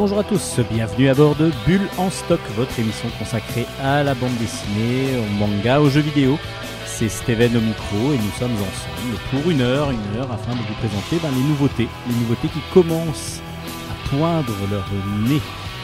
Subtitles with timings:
[0.00, 0.60] bonjour à tous.
[0.72, 5.38] Bienvenue à bord de Bulle en stock, votre émission consacrée à la bande dessinée, au
[5.38, 6.38] manga, aux jeux vidéo.
[6.86, 10.74] C'est Steven au et nous sommes ensemble pour une heure, une heure afin de vous
[10.78, 13.42] présenter ben, les nouveautés, les nouveautés qui commencent
[13.90, 14.86] à poindre leur
[15.28, 15.42] nez,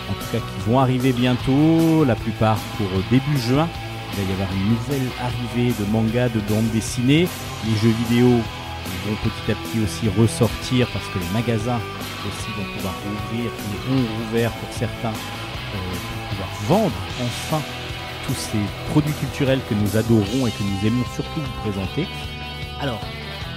[0.09, 3.69] en tout cas qui vont arriver bientôt, la plupart pour début juin.
[4.15, 7.29] Il va y avoir une nouvelle arrivée de manga, de bande dessinée.
[7.67, 11.81] Les jeux vidéo vont petit à petit aussi ressortir parce que les magasins
[12.29, 15.79] aussi vont pouvoir rouvrir, ils ont rouvert pour certains euh,
[16.19, 17.63] pour pouvoir vendre enfin
[18.27, 18.59] tous ces
[18.91, 22.07] produits culturels que nous adorons et que nous aimons surtout vous présenter.
[22.81, 23.01] Alors,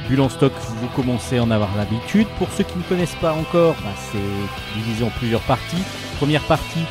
[0.08, 2.28] Bulle en stock, vous commencez à en avoir l'habitude.
[2.38, 5.84] Pour ceux qui ne connaissent pas encore, bah, c'est divisé en plusieurs parties.
[6.18, 6.84] Première partie,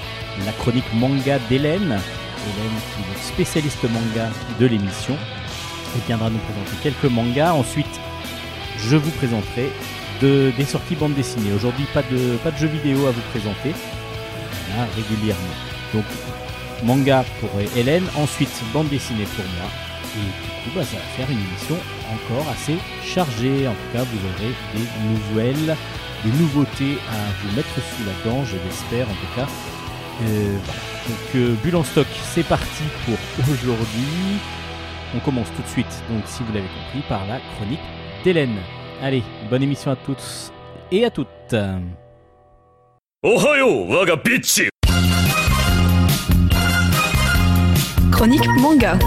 [0.45, 2.01] la chronique manga d'Hélène.
[2.47, 5.17] Hélène qui est spécialiste manga de l'émission.
[5.95, 7.55] Elle viendra nous présenter quelques mangas.
[7.55, 8.01] Ensuite,
[8.79, 9.73] je vous présenterai
[10.21, 11.53] de, des sorties bande dessinée.
[11.53, 13.71] Aujourd'hui, pas de, pas jeux vidéo à vous présenter.
[14.71, 15.43] Là, régulièrement.
[15.95, 16.05] Donc,
[16.85, 19.71] manga pour Hélène, ensuite bande dessinée pour moi.
[20.17, 21.77] Et du coup, bah, ça va faire une émission
[22.13, 23.67] encore assez chargée.
[23.69, 25.77] En tout cas, vous aurez des nouvelles,
[26.25, 29.49] des nouveautés à vous mettre sous la dent, je l'espère en tout cas.
[30.27, 30.59] Euh.
[31.09, 33.17] Donc, euh, stock, c'est parti pour
[33.51, 34.39] aujourd'hui.
[35.15, 37.81] On commence tout de suite, donc si vous l'avez compris, par la chronique
[38.25, 38.59] d'Hélène.
[39.01, 40.51] Allez, bonne émission à tous
[40.91, 41.29] et à toutes.
[48.11, 48.99] Chronique manga.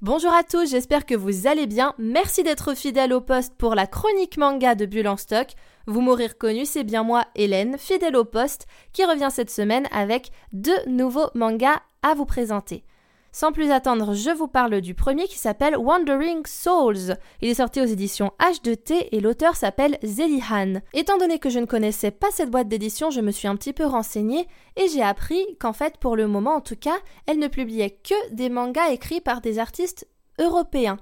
[0.00, 1.92] Bonjour à tous, j'espère que vous allez bien.
[1.98, 5.48] Merci d'être fidèle au poste pour la chronique manga de Bulle en stock.
[5.86, 10.30] Vous m'aurez reconnu, c'est bien moi, Hélène, fidèle au poste, qui revient cette semaine avec
[10.54, 12.82] deux nouveaux mangas à vous présenter.
[13.38, 17.18] Sans plus attendre, je vous parle du premier qui s'appelle Wandering Souls.
[17.42, 20.80] Il est sorti aux éditions H2T et l'auteur s'appelle Zelihan.
[20.94, 23.74] Étant donné que je ne connaissais pas cette boîte d'édition, je me suis un petit
[23.74, 26.96] peu renseignée et j'ai appris qu'en fait, pour le moment en tout cas,
[27.26, 30.08] elle ne publiait que des mangas écrits par des artistes
[30.38, 30.96] européens.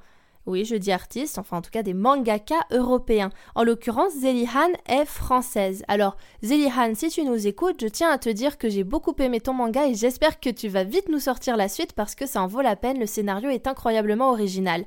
[0.47, 3.31] Oui, je dis artiste, enfin en tout cas des mangaka européens.
[3.55, 5.83] En l'occurrence, Zelihan est française.
[5.89, 9.41] Alors, Zelihan, si tu nous écoutes, je tiens à te dire que j'ai beaucoup aimé
[9.41, 12.43] ton manga et j'espère que tu vas vite nous sortir la suite parce que ça
[12.43, 14.85] en vaut la peine, le scénario est incroyablement original.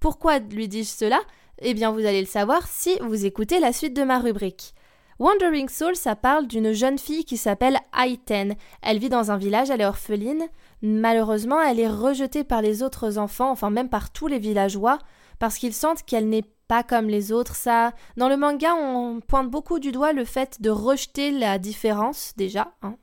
[0.00, 1.20] Pourquoi lui dis-je cela?
[1.60, 4.72] Eh bien, vous allez le savoir si vous écoutez la suite de ma rubrique.
[5.18, 8.54] Wandering Soul, ça parle d'une jeune fille qui s'appelle Aiten.
[8.82, 10.46] Elle vit dans un village, elle est orpheline.
[10.80, 14.98] Malheureusement, elle est rejetée par les autres enfants, enfin même par tous les villageois,
[15.40, 17.56] parce qu'ils sentent qu'elle n'est pas comme les autres.
[17.56, 22.34] Ça, dans le manga, on pointe beaucoup du doigt le fait de rejeter la différence
[22.36, 22.74] déjà.
[22.82, 22.94] Hein,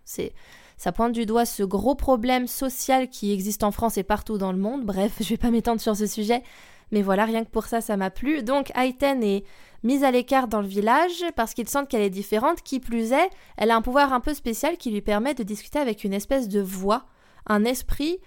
[0.78, 4.53] ça pointe du doigt ce gros problème social qui existe en France et partout dans
[4.53, 4.86] le monde.
[4.86, 6.44] Bref, je vais pas m'étendre sur ce sujet,
[6.92, 8.42] mais voilà, rien que pour ça, ça m'a plu.
[8.42, 9.44] Donc Aiten est
[9.85, 12.62] mise à l'écart dans le village parce qu'ils sentent qu'elle est différente.
[12.62, 15.79] Qui plus est, elle a un pouvoir un peu spécial qui lui permet de discuter
[15.79, 17.06] avec une espèce de voix,
[17.46, 18.19] un esprit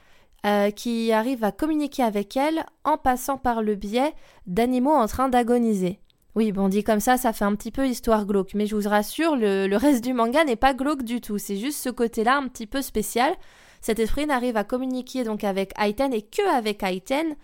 [0.46, 4.14] euh, qui arrive à communiquer avec elle en passant par le biais
[4.46, 5.98] d'animaux en train d'agoniser.
[6.36, 8.88] Oui, bon, dit comme ça, ça fait un petit peu histoire glauque, mais je vous
[8.88, 12.46] rassure, le, reste du manga n'est pas glauque du tout, c'est juste ce côté-là un
[12.46, 13.34] petit peu spécial.
[13.80, 17.34] Cet esprit n'arrive à communiquer donc avec Aiten et que avec Aiten,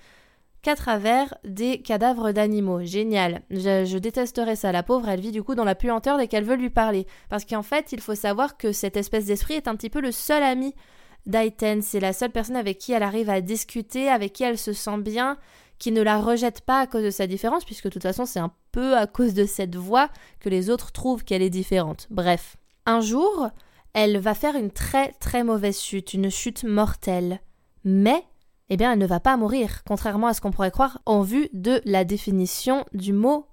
[0.64, 2.82] qu'à travers des cadavres d'animaux.
[2.82, 3.42] Génial.
[3.50, 4.72] Je, détesterais ça.
[4.72, 7.06] La pauvre, elle vit du coup dans la puanteur dès qu'elle veut lui parler.
[7.28, 10.10] Parce qu'en fait, il faut savoir que cette espèce d'esprit est un petit peu le
[10.10, 10.74] seul ami
[11.26, 11.82] d'Aiten.
[11.82, 14.98] C'est la seule personne avec qui elle arrive à discuter, avec qui elle se sent
[14.98, 15.36] bien,
[15.78, 18.40] qui ne la rejette pas à cause de sa différence, puisque de toute façon, c'est
[18.40, 20.08] un peu à cause de cette voix
[20.40, 22.06] que les autres trouvent qu'elle est différente.
[22.10, 22.56] Bref.
[22.86, 23.50] Un jour,
[23.92, 27.40] elle va faire une très très mauvaise chute, une chute mortelle.
[27.84, 28.24] Mais
[28.74, 31.48] eh bien, elle ne va pas mourir, contrairement à ce qu'on pourrait croire en vue
[31.52, 33.46] de la définition du mot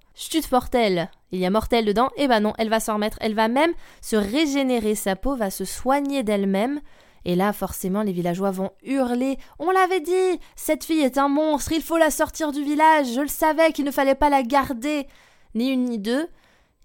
[0.50, 1.10] mortelle.
[1.30, 3.72] Il y a mortel dedans, eh ben non, elle va s'en remettre, elle va même
[4.00, 6.80] se régénérer, sa peau va se soigner d'elle-même.
[7.24, 9.38] Et là, forcément, les villageois vont hurler.
[9.60, 13.20] On l'avait dit Cette fille est un monstre, il faut la sortir du village, je
[13.20, 15.06] le savais qu'il ne fallait pas la garder.
[15.54, 16.26] Ni une ni deux.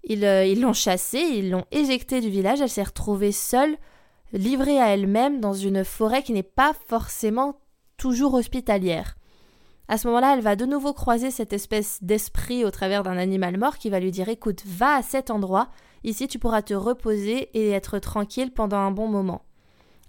[0.04, 3.76] Ils euh, l'ont chassée, ils l'ont éjectée du village, elle s'est retrouvée seule,
[4.32, 7.58] livrée à elle-même dans une forêt qui n'est pas forcément
[7.98, 9.16] toujours hospitalière.
[9.88, 13.58] À ce moment-là, elle va de nouveau croiser cette espèce d'esprit au travers d'un animal
[13.58, 15.68] mort qui va lui dire Écoute, va à cet endroit,
[16.04, 19.42] ici tu pourras te reposer et être tranquille pendant un bon moment.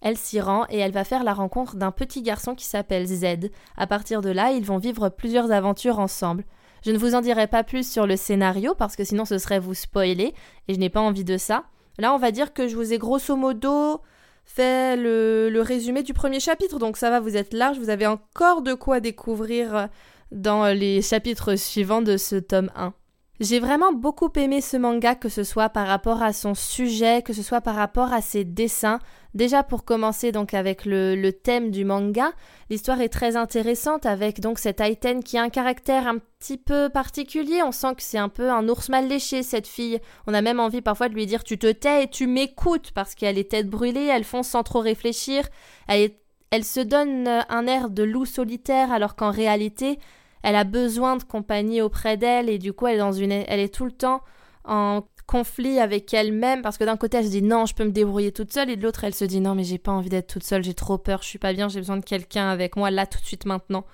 [0.01, 3.49] Elle s'y rend et elle va faire la rencontre d'un petit garçon qui s'appelle Z.
[3.75, 6.45] À partir de là, ils vont vivre plusieurs aventures ensemble.
[6.85, 9.59] Je ne vous en dirai pas plus sur le scénario parce que sinon ce serait
[9.59, 10.33] vous spoiler
[10.67, 11.65] et je n'ai pas envie de ça.
[11.97, 14.01] Là, on va dire que je vous ai grosso modo
[14.49, 18.61] fait le, résumé du premier chapitre, donc ça va, vous êtes large, vous avez encore
[18.61, 19.89] de quoi découvrir
[20.31, 22.93] dans les chapitres suivants de ce tome 1.
[23.39, 27.31] J'ai vraiment beaucoup aimé ce manga, que ce soit par rapport à son sujet, que
[27.31, 28.99] ce soit par rapport à ses dessins.
[29.33, 32.33] Déjà pour commencer donc avec le, thème du manga,
[32.69, 36.89] l'histoire est très intéressante avec donc cette Aiten qui a un caractère un petit peu
[36.89, 37.63] particulier.
[37.63, 39.99] On sent que c'est un peu un ours mal léché cette fille.
[40.27, 43.15] On a même envie parfois de lui dire tu te tais et tu m'écoutes parce
[43.15, 45.47] qu'elle est tête brûlée, elle fonce sans trop réfléchir,
[45.87, 49.97] elle se donne un air de loup solitaire alors qu'en réalité
[50.43, 54.21] elle a besoin de compagnie auprès d'elle et du coup elle est tout le temps
[54.65, 57.91] en conflit avec elle-même parce que d'un côté elle se dit non je peux me
[57.91, 60.27] débrouiller toute seule et de l'autre elle se dit non mais j'ai pas envie d'être
[60.27, 62.89] toute seule j'ai trop peur je suis pas bien j'ai besoin de quelqu'un avec moi
[62.89, 63.85] là tout de suite maintenant.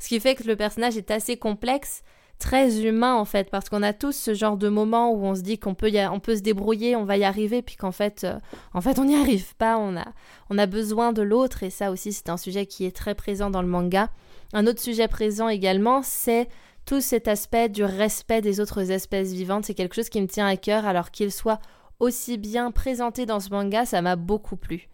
[0.00, 2.02] Ce qui fait que le personnage est assez complexe
[2.40, 5.42] très humain en fait parce qu'on a tous ce genre de moment où on se
[5.42, 8.38] dit qu'on peut on peut se débrouiller on va y arriver puis qu'en fait euh,
[8.74, 10.06] en fait on n'y arrive pas on a
[10.48, 13.50] on a besoin de l'autre et ça aussi c'est un sujet qui est très présent
[13.50, 14.08] dans le manga
[14.52, 16.48] un autre sujet présent également, c'est
[16.84, 19.64] tout cet aspect du respect des autres espèces vivantes.
[19.64, 21.60] C'est quelque chose qui me tient à cœur, alors qu'il soit
[22.00, 24.88] aussi bien présenté dans ce manga, ça m'a beaucoup plu.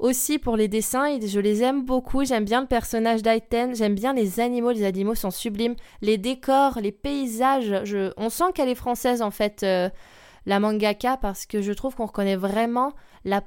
[0.00, 4.14] Aussi pour les dessins, je les aime beaucoup, j'aime bien le personnage d'Aiten, j'aime bien
[4.14, 7.74] les animaux, les animaux sont sublimes, les décors, les paysages,
[8.16, 9.90] on sent qu'elle est française en fait, euh,
[10.46, 12.94] la mangaka, parce que je trouve qu'on reconnaît vraiment
[13.26, 13.42] la,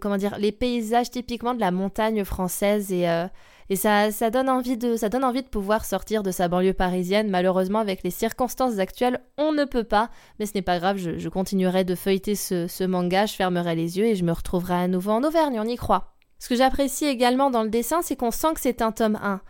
[0.00, 3.28] comment dire, les paysages typiquement de la montagne française et euh,
[3.70, 6.74] et ça, ça, donne envie de, ça donne envie de pouvoir sortir de sa banlieue
[6.74, 7.30] parisienne.
[7.30, 10.10] Malheureusement, avec les circonstances actuelles, on ne peut pas.
[10.38, 14.06] Mais ce n'est pas grave, je, continuerai de feuilleter ce, manga, je fermerai les yeux
[14.06, 16.14] et je me retrouverai à nouveau en Auvergne, on y croit.
[16.38, 19.40] Ce que j'apprécie également dans le dessin, c'est qu'on sent que c'est un tome 1.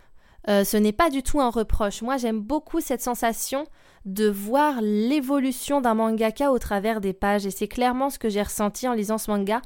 [0.49, 2.03] Euh, ce n'est pas du tout un reproche.
[2.03, 3.67] Moi, j'aime beaucoup cette sensation
[4.05, 7.47] de voir l'évolution d'un mangaka au travers des pages.
[7.47, 9.63] Et c'est clairement ce que j'ai ressenti en lisant ce manga.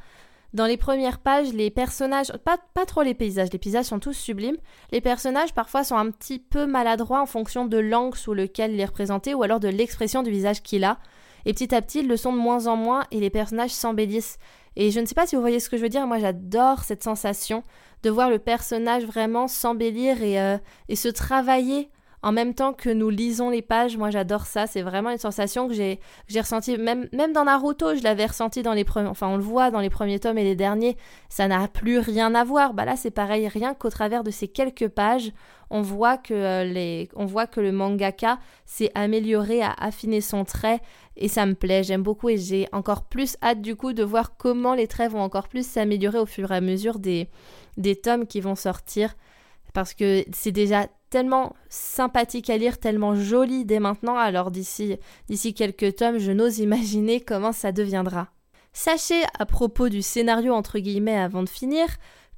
[0.55, 4.15] Dans les premières pages, les personnages, pas, pas trop les paysages, les paysages sont tous
[4.15, 4.57] sublimes.
[4.93, 8.81] Les personnages parfois sont un petit peu maladroits en fonction de l'angle sous lequel il
[8.81, 10.99] est représenté ou alors de l'expression du visage qu'il a.
[11.45, 14.39] Et petit à petit, ils le sont de moins en moins et les personnages s'embellissent.
[14.75, 16.81] Et je ne sais pas si vous voyez ce que je veux dire, moi j'adore
[16.81, 17.63] cette sensation
[18.03, 20.57] de voir le personnage vraiment s'embellir et, euh,
[20.89, 21.91] et se travailler
[22.23, 23.97] en même temps que nous lisons les pages.
[23.97, 24.67] Moi, j'adore ça.
[24.67, 26.77] C'est vraiment une sensation que j'ai, j'ai ressentie.
[26.77, 29.09] Même, dans Naruto, je l'avais ressenti dans les premiers.
[29.09, 30.97] Enfin, on le voit dans les premiers tomes et les derniers.
[31.29, 32.75] Ça n'a plus rien à voir.
[32.75, 33.47] Bah là, c'est pareil.
[33.49, 35.33] Rien qu'au travers de ces quelques pages,
[35.71, 40.81] on voit que euh, on voit que le mangaka s'est amélioré, a affiné son trait.
[41.17, 41.85] Et ça me plaît.
[41.85, 45.23] J'aime beaucoup et j'ai encore plus hâte du coup de voir comment les traits vont
[45.23, 47.29] encore plus s'améliorer au fur et à mesure des
[48.03, 49.15] tomes qui vont sortir
[49.79, 54.97] parce que c'est déjà tellement sympathique à lire, tellement joli dès maintenant, alors d'ici
[55.29, 58.27] d'ici quelques tomes, je n'ose imaginer comment ça deviendra.
[58.73, 61.87] Sachez à propos du scénario entre guillemets avant de finir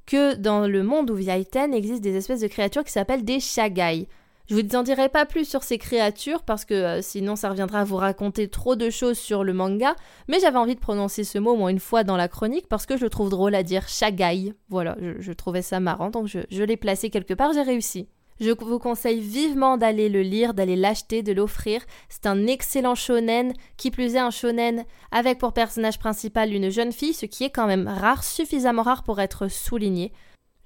[0.05, 3.39] que dans le monde où vit Aiten existe des espèces de créatures qui s'appellent des
[3.39, 4.07] shagai.
[4.51, 7.79] Je vous en dirai pas plus sur ces créatures parce que euh, sinon ça reviendra
[7.79, 9.95] à vous raconter trop de choses sur le manga,
[10.27, 12.85] mais j'avais envie de prononcer ce mot au moins une fois dans la chronique parce
[12.85, 14.53] que je le trouve drôle à dire shagai.
[14.67, 18.09] Voilà, je, trouvais ça marrant donc je l'ai placé quelque part, j'ai réussi.
[18.41, 21.83] Je vous conseille vivement d'aller le lire, d'aller l'acheter, de l'offrir.
[22.09, 26.91] C'est un excellent shonen, qui plus est un shonen avec pour personnage principal une jeune
[26.91, 30.11] fille, ce qui est quand même rare, suffisamment rare pour être souligné.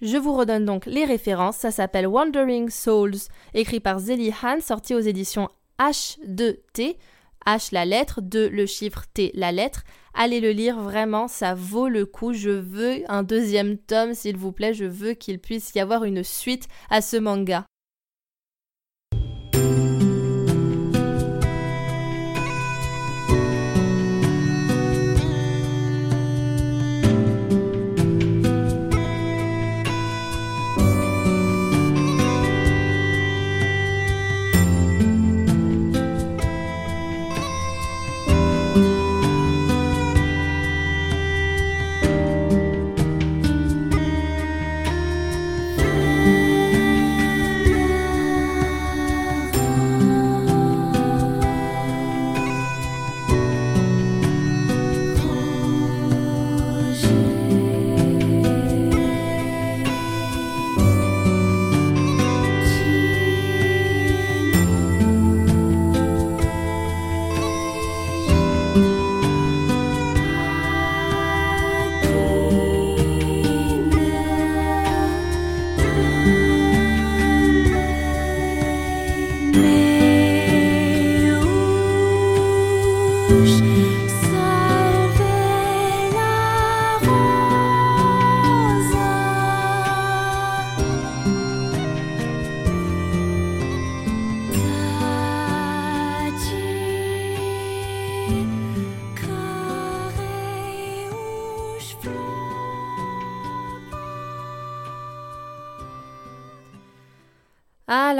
[0.01, 3.15] Je vous redonne donc les références, ça s'appelle Wandering Souls,
[3.53, 5.49] écrit par Zeli Han, sorti aux éditions
[5.79, 6.97] H2T,
[7.45, 9.83] H la lettre, 2 le chiffre, T la lettre.
[10.13, 12.33] Allez le lire, vraiment, ça vaut le coup.
[12.33, 14.73] Je veux un deuxième tome, s'il vous plaît.
[14.73, 17.65] Je veux qu'il puisse y avoir une suite à ce manga.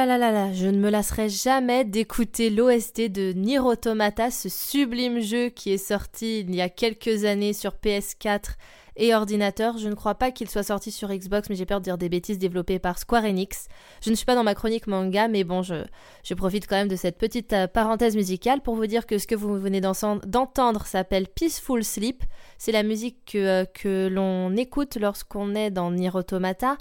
[0.08, 5.78] Je ne me lasserai jamais d'écouter l'OST de Nier Automata, ce sublime jeu qui est
[5.80, 8.54] sorti il y a quelques années sur PS4
[8.98, 9.80] et ordinateur.
[9.80, 12.08] Je ne crois pas qu'il soit sorti sur Xbox, mais j'ai peur de dire des
[12.08, 13.68] bêtises développées par Square Enix.
[14.04, 15.84] Je ne suis pas dans ma chronique manga, mais bon, je,
[16.24, 19.26] je profite quand même de cette petite euh, parenthèse musicale pour vous dire que ce
[19.26, 22.24] que vous venez d'entendre s'appelle Peaceful Sleep.
[22.60, 26.78] C'est la musique que, euh, l'on écoute lorsqu'on est dans Nier Automata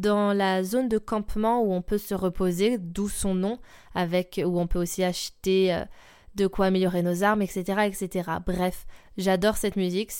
[0.00, 3.58] dans la zone de campement où on peut se reposer, d'où son nom,
[3.94, 5.84] avec où on peut aussi acheter euh,
[6.34, 8.30] de quoi améliorer nos armes, etc., etc.
[8.46, 8.86] Bref,
[9.16, 10.12] j'adore cette musique.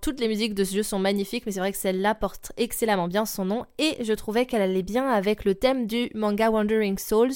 [0.00, 3.08] Toutes les musiques de ce jeu sont magnifiques, mais c'est vrai que celle-là porte excellemment
[3.08, 6.98] bien son nom et je trouvais qu'elle allait bien avec le thème du manga Wandering
[6.98, 7.32] Souls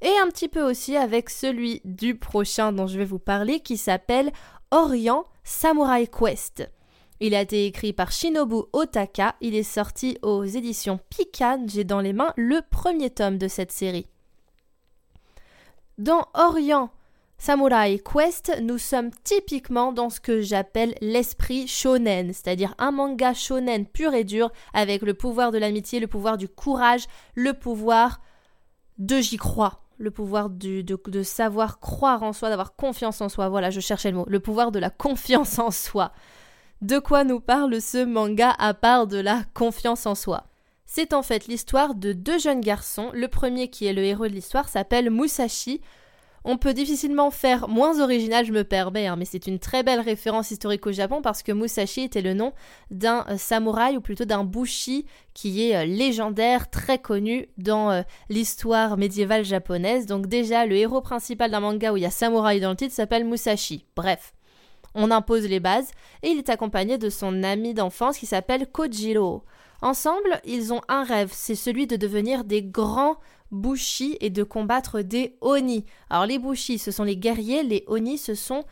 [0.00, 3.76] et un petit peu aussi avec celui du prochain dont je vais vous parler qui
[3.76, 4.32] s'appelle
[4.70, 6.68] Orient Samurai Quest.
[7.20, 12.00] Il a été écrit par Shinobu Otaka, il est sorti aux éditions Pican, j'ai dans
[12.00, 14.06] les mains le premier tome de cette série.
[15.98, 16.90] Dans Orient
[17.40, 23.86] Samurai Quest, nous sommes typiquement dans ce que j'appelle l'esprit shonen, c'est-à-dire un manga shonen
[23.86, 28.20] pur et dur avec le pouvoir de l'amitié, le pouvoir du courage, le pouvoir
[28.98, 33.48] de j'y crois, le pouvoir de, de, savoir croire en soi, d'avoir confiance en soi.
[33.48, 36.12] Voilà, je cherchais le mot, le pouvoir de la confiance en soi.
[36.80, 40.44] De quoi nous parle ce manga à part de la confiance en soi?
[40.86, 43.10] C'est en fait l'histoire de deux jeunes garçons.
[43.12, 45.80] Le premier qui est le héros de l'histoire s'appelle Musashi.
[46.44, 49.98] On peut difficilement faire moins original, je me permets, hein, mais c'est une très belle
[49.98, 52.52] référence historique au Japon parce que Musashi était le nom
[52.92, 55.04] d'un euh, samouraï ou plutôt d'un bushi
[55.34, 60.06] qui est euh, légendaire, très connu dans euh, l'histoire médiévale japonaise.
[60.06, 62.94] Donc déjà, le héros principal d'un manga où il y a samouraï dans le titre
[62.94, 63.84] s'appelle Musashi.
[63.96, 64.32] Bref.
[65.00, 65.92] On impose les bases
[66.24, 69.44] et il est accompagné de son ami d'enfance qui s'appelle Kojiro.
[69.80, 73.18] Ensemble, ils ont un rêve, c'est celui de devenir des grands
[73.52, 75.84] bushi et de combattre des oni.
[76.10, 78.64] Alors les bushi, ce sont les guerriers, les oni, ce sont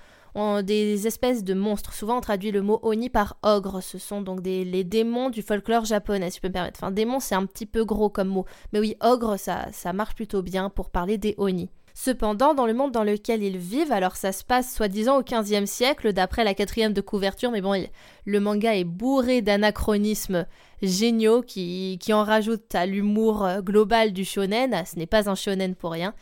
[0.65, 1.95] des espèces de monstres.
[1.95, 3.81] Souvent, on traduit le mot oni par ogre.
[3.81, 6.81] Ce sont donc des, les démons du folklore japonais, si je peux me permettre.
[6.83, 8.45] Enfin, démon, c'est un petit peu gros comme mot.
[8.73, 11.71] Mais oui, ogre, ça, ça marche plutôt bien pour parler des oni.
[11.99, 15.65] Cependant, dans le monde dans lequel ils vivent, alors ça se passe soi-disant au XVe
[15.65, 17.83] siècle, d'après la quatrième de couverture, mais bon,
[18.27, 20.45] le manga est bourré d'anachronismes
[20.83, 24.85] géniaux qui, en rajoutent à l'humour euh, global du shonen.
[24.85, 26.13] Ce n'est pas un shonen pour rien.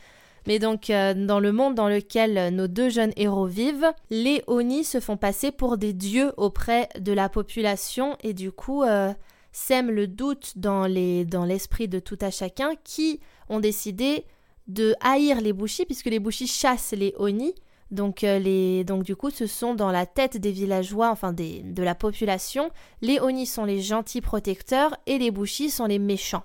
[0.47, 4.85] Mais donc, euh, dans le monde dans lequel nos deux jeunes héros vivent, les Oni
[4.85, 9.13] se font passer pour des dieux auprès de la population et du coup euh,
[9.51, 14.25] sèment le doute dans l'esprit dans de tout à chacun qui ont décidé
[14.67, 17.55] de haïr les bouchis, puisque les bouchis chassent les Oni.
[17.91, 21.63] Donc, euh, les, donc du coup, ce sont dans la tête des villageois, enfin des,
[21.63, 22.71] de la population,
[23.03, 26.45] les Oni sont les gentils protecteurs et les bouchis sont les méchants.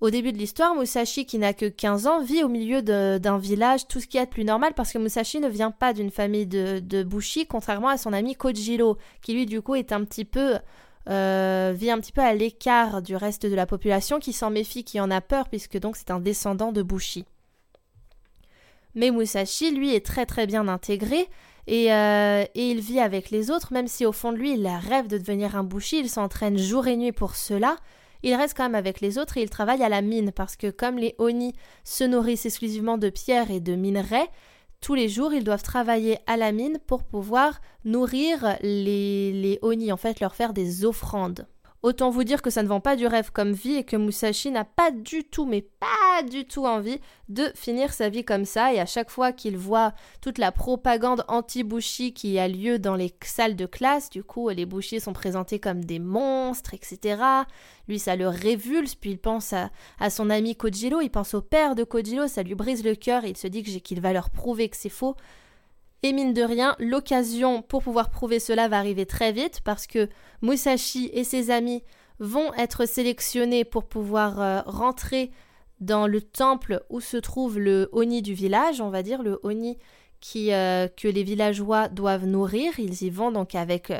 [0.00, 3.88] Au début de l'histoire, Musashi, qui n'a que 15 ans, vit au milieu d'un village,
[3.88, 6.80] tout ce qui est plus normal, parce que Musashi ne vient pas d'une famille de,
[6.80, 10.56] de bushi, contrairement à son ami Kojiro, qui lui, du coup, est un petit peu
[11.08, 14.84] euh, vit un petit peu à l'écart du reste de la population qui s'en méfie,
[14.84, 17.24] qui en a peur, puisque donc c'est un descendant de Bushi.
[18.94, 21.28] Mais Musashi, lui, est très très bien intégré
[21.66, 25.08] et, euh, il vit avec les autres, même si au fond de lui, il rêve
[25.08, 27.76] de devenir un Bushi, il s'entraîne jour et nuit pour cela.
[28.22, 30.70] Il reste quand même avec les autres et il travaille à la mine parce que
[30.70, 34.28] comme les Oni se nourrissent exclusivement de pierres et de minerais,
[34.80, 39.96] tous les jours, ils doivent travailler à la mine pour pouvoir nourrir les, les en
[39.96, 41.46] fait, leur faire des offrandes.
[41.82, 44.50] Autant vous dire que ça ne vend pas du rêve comme vie et que Musashi
[44.50, 48.72] n'a pas du tout, mais pas du tout envie de finir sa vie comme ça.
[48.72, 53.14] Et à chaque fois qu'il voit toute la propagande anti-Bushi qui a lieu dans les
[53.24, 57.22] salles de classe, du coup, les Bushi sont présentés comme des monstres, etc.
[57.88, 61.74] Lui, ça le révulse, puis il pense à, son ami Kojiro, il pense au père
[61.74, 64.76] de Kojiro, ça lui brise le cœur, il se dit qu'il va leur prouver que
[64.76, 65.16] c'est faux.
[66.02, 70.08] Et mine de rien, l'occasion pour pouvoir prouver cela va arriver très vite parce que
[70.42, 71.82] Musashi et ses amis
[72.18, 75.30] vont être sélectionnés pour pouvoir euh, rentrer
[75.80, 79.78] dans le temple où se trouve le Oni du village, on va dire, le Oni
[80.20, 82.72] qui, euh, que les villageois doivent nourrir.
[82.78, 83.98] Ils y vont donc avec euh,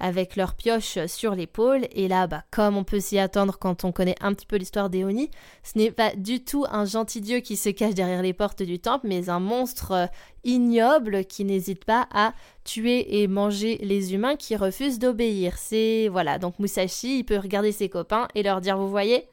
[0.00, 1.86] avec leur pioche sur l'épaule.
[1.92, 4.90] Et là, bah, comme on peut s'y attendre quand on connaît un petit peu l'histoire
[4.90, 5.30] d'Eoni,
[5.62, 8.78] ce n'est pas du tout un gentil dieu qui se cache derrière les portes du
[8.78, 10.06] temple, mais un monstre euh,
[10.44, 12.32] ignoble qui n'hésite pas à
[12.64, 15.58] tuer et manger les humains qui refusent d'obéir.
[15.58, 19.26] C'est voilà, donc Musashi, il peut regarder ses copains et leur dire, vous voyez,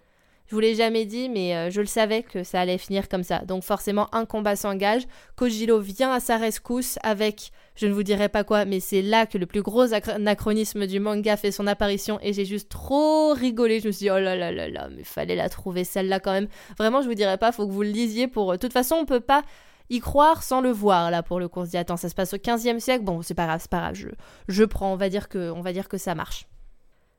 [0.48, 3.24] je vous l'ai jamais dit, mais euh, je le savais que ça allait finir comme
[3.24, 3.40] ça.
[3.40, 5.04] Donc forcément, un combat s'engage.
[5.36, 9.26] Kojiro vient à sa rescousse avec je ne vous dirai pas quoi, mais c'est là
[9.26, 13.80] que le plus gros anachronisme du manga fait son apparition et j'ai juste trop rigolé.
[13.80, 16.32] Je me suis dit, oh là là là là, mais fallait la trouver celle-là quand
[16.32, 16.48] même.
[16.78, 18.52] Vraiment, je vous dirai pas, faut que vous le lisiez pour.
[18.52, 19.44] De toute façon, on peut pas
[19.90, 22.16] y croire sans le voir là pour le coup on se dit attends ça se
[22.16, 24.08] passe au 15e siècle bon c'est pas grave c'est pas grave je,
[24.48, 26.48] je prends on va dire que on va dire que ça marche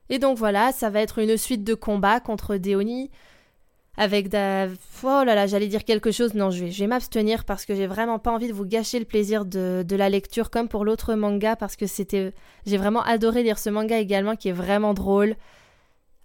[0.09, 3.09] et donc voilà ça va être une suite de combats contre Déoni
[3.95, 4.67] avec da...
[4.67, 8.19] oh là là j'allais dire quelque chose non je vais, m'abstenir parce que j'ai vraiment
[8.19, 11.55] pas envie de vous gâcher le plaisir de, de la lecture comme pour l'autre manga
[11.55, 12.33] parce que c'était
[12.65, 15.35] j'ai vraiment adoré lire ce manga également qui est vraiment drôle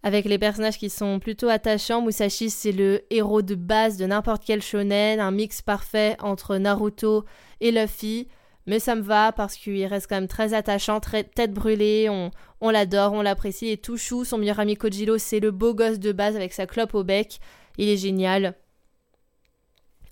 [0.02, 2.02] avec les personnages qui sont plutôt attachants.
[2.02, 7.24] Musashi, c'est le héros de base de n'importe quel shonen, un mix parfait entre Naruto
[7.60, 8.28] et Luffy.
[8.66, 12.08] Mais ça me va parce qu'il reste quand même très attachant, très tête brûlée,
[12.60, 13.68] on, l'adore, on l'apprécie.
[13.68, 16.94] Et Touchou, son meilleur ami Kojiro, c'est le beau gosse de base avec sa clope
[16.94, 17.40] au bec.
[17.78, 18.54] Il est génial.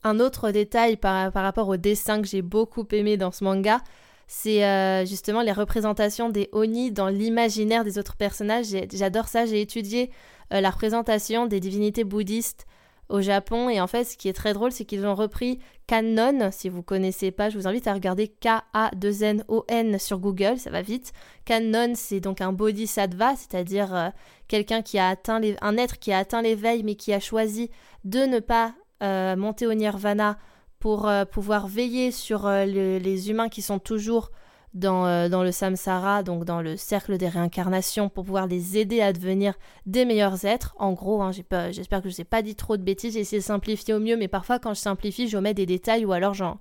[0.02, 3.80] Un autre détail par, rapport au dessin que j'ai beaucoup aimé dans ce manga,
[4.26, 8.66] c'est euh, justement les représentations des Oni dans l'imaginaire des autres personnages.
[8.92, 10.11] J'adore ça, j'ai étudié
[10.52, 12.66] euh, la représentation des divinités bouddhistes
[13.11, 16.50] au Japon et en fait ce qui est très drôle c'est qu'ils ont repris Kannon,
[16.52, 21.12] si vous connaissez pas, je vous invite à regarder K-A-2-N-O-N sur Google, ça va vite.
[21.45, 24.09] Kannon c'est donc un bodhisattva, c'est-à-dire euh,
[24.47, 27.71] quelqu'un qui a atteint un être qui a atteint l'éveil mais qui a choisi
[28.05, 30.38] de ne pas euh, monter au nirvana
[30.79, 34.31] pour euh, pouvoir veiller sur les humains qui sont toujours
[34.74, 39.12] dans, dans, le samsara, donc dans le cercle des réincarnations, pour pouvoir les aider à
[39.12, 39.54] devenir
[39.87, 40.74] des meilleurs êtres.
[40.78, 43.40] En gros, hein, j'espère que je ne ai pas dit trop de bêtises, j'ai essayé
[43.40, 46.35] de simplifier au mieux, mais parfois quand je simplifie, je mets des détails ou alors
[46.35, 46.59] genre...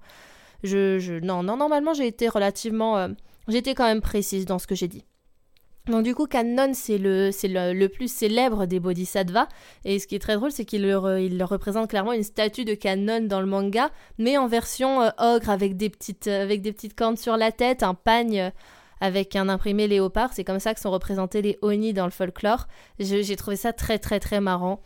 [0.63, 3.09] Je, non, non, normalement j'ai été relativement...
[3.47, 5.05] J'étais quand même précise dans ce que j'ai dit.
[5.89, 9.47] Donc du coup, Kannon, c'est le, c'est le, plus célèbre des bodhisattvas.
[9.85, 10.85] Et ce qui est très drôle, c'est qu'il
[11.43, 15.77] représente clairement une statue de Kannon dans le manga, mais en version euh, ogre, avec
[15.77, 18.49] des, petites, euh, avec des petites cornes sur la tête, un pagne euh,
[19.01, 20.31] avec un imprimé léopard.
[20.33, 22.67] C'est comme ça que sont représentés les Oni dans le folklore.
[22.99, 24.81] J'ai trouvé ça très très très marrant.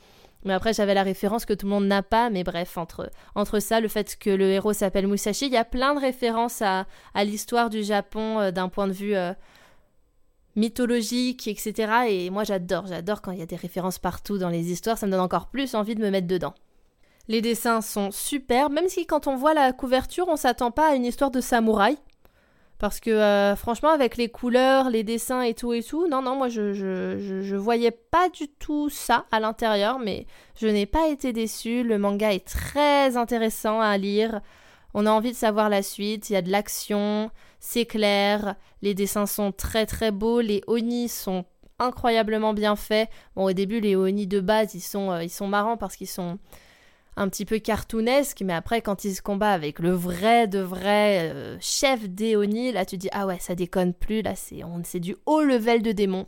[0.45, 2.29] Mais après, j'avais la référence que tout le monde n'a pas.
[2.29, 5.65] Mais bref, entre, entre ça, le fait que le héros s'appelle Musashi, il y a
[5.65, 9.15] plein de références à, à l'histoire du Japon d'un point de vue
[10.55, 11.73] mythologique, etc.
[12.09, 15.05] Et moi j'adore, j'adore quand il y a des références partout dans les histoires, ça
[15.05, 16.53] me donne encore plus envie de me mettre dedans.
[17.27, 20.95] Les dessins sont super, même si quand on voit la couverture, on s'attend pas à
[20.95, 21.97] une histoire de samouraï.
[22.79, 26.35] Parce que euh, franchement, avec les couleurs, les dessins et tout et tout, non, non,
[26.35, 30.25] moi je, je, je, voyais pas du tout ça à l'intérieur, mais
[30.59, 31.83] je n'ai pas été déçue.
[31.83, 34.41] Le manga est très intéressant à lire.
[34.93, 38.93] On a envie de savoir la suite, il y a de l'action, c'est clair, les
[38.93, 41.45] dessins sont très très beaux, les Oni sont
[41.79, 43.09] incroyablement bien faits.
[43.35, 46.07] Bon, au début, les Oni de base, ils sont, euh, ils sont marrants parce qu'ils
[46.07, 46.37] sont
[47.15, 51.31] un petit peu cartoonesques, mais après, quand ils se combattent avec le vrai de vrai
[51.31, 55.15] euh, chef des Oni, là, tu dis, ah ouais, ça déconne plus, là, c'est du
[55.25, 56.27] haut level de démon.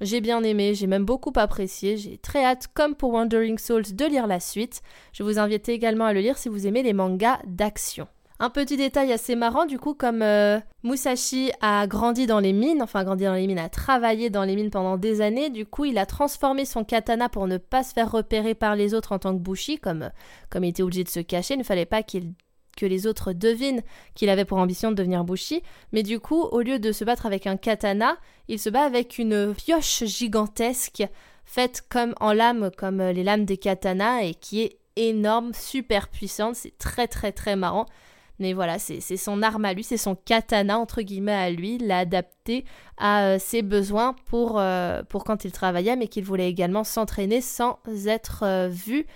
[0.00, 4.06] J'ai bien aimé, j'ai même beaucoup apprécié, j'ai très hâte, comme pour Wandering Souls, de
[4.06, 4.80] lire la suite.
[5.12, 8.08] Je vous invite également à le lire si vous aimez les mangas d'action.
[8.38, 12.80] Un petit détail assez marrant, du coup, comme euh, Musashi a grandi dans les mines,
[12.80, 15.84] enfin grandi dans les mines, a travaillé dans les mines pendant des années, du coup,
[15.84, 19.18] il a transformé son katana pour ne pas se faire repérer par les autres en
[19.18, 20.10] tant que bushi, comme,
[20.48, 22.32] comme il était obligé de se cacher, il ne fallait pas qu'il
[22.76, 23.82] que les autres devinent
[24.14, 27.26] qu'il avait pour ambition de devenir Bushi, mais du coup, au lieu de se battre
[27.26, 28.16] avec un katana,
[28.48, 31.04] il se bat avec une pioche gigantesque,
[31.44, 36.56] faite comme en lame, comme les lames des katanas, et qui est énorme, super puissante,
[36.56, 37.86] c'est très très très marrant.
[38.40, 41.98] Mais voilà, c'est son arme à lui, c'est son katana entre guillemets à lui, l'a
[41.98, 42.64] adapté
[42.96, 47.42] à euh, ses besoins pour, euh, pour quand il travaillait, mais qu'il voulait également s'entraîner
[47.42, 49.06] sans être euh, vu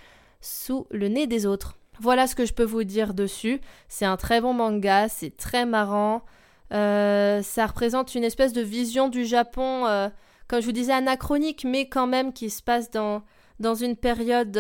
[0.42, 1.78] sous le nez des autres.
[2.00, 3.60] Voilà ce que je peux vous dire dessus.
[3.88, 6.22] C'est un très bon manga, c'est très marrant.
[6.70, 10.10] ça représente une espèce de vision du Japon,
[10.48, 13.22] comme je vous disais, anachronique, mais quand même qui se passe dans,
[13.60, 14.58] dans une période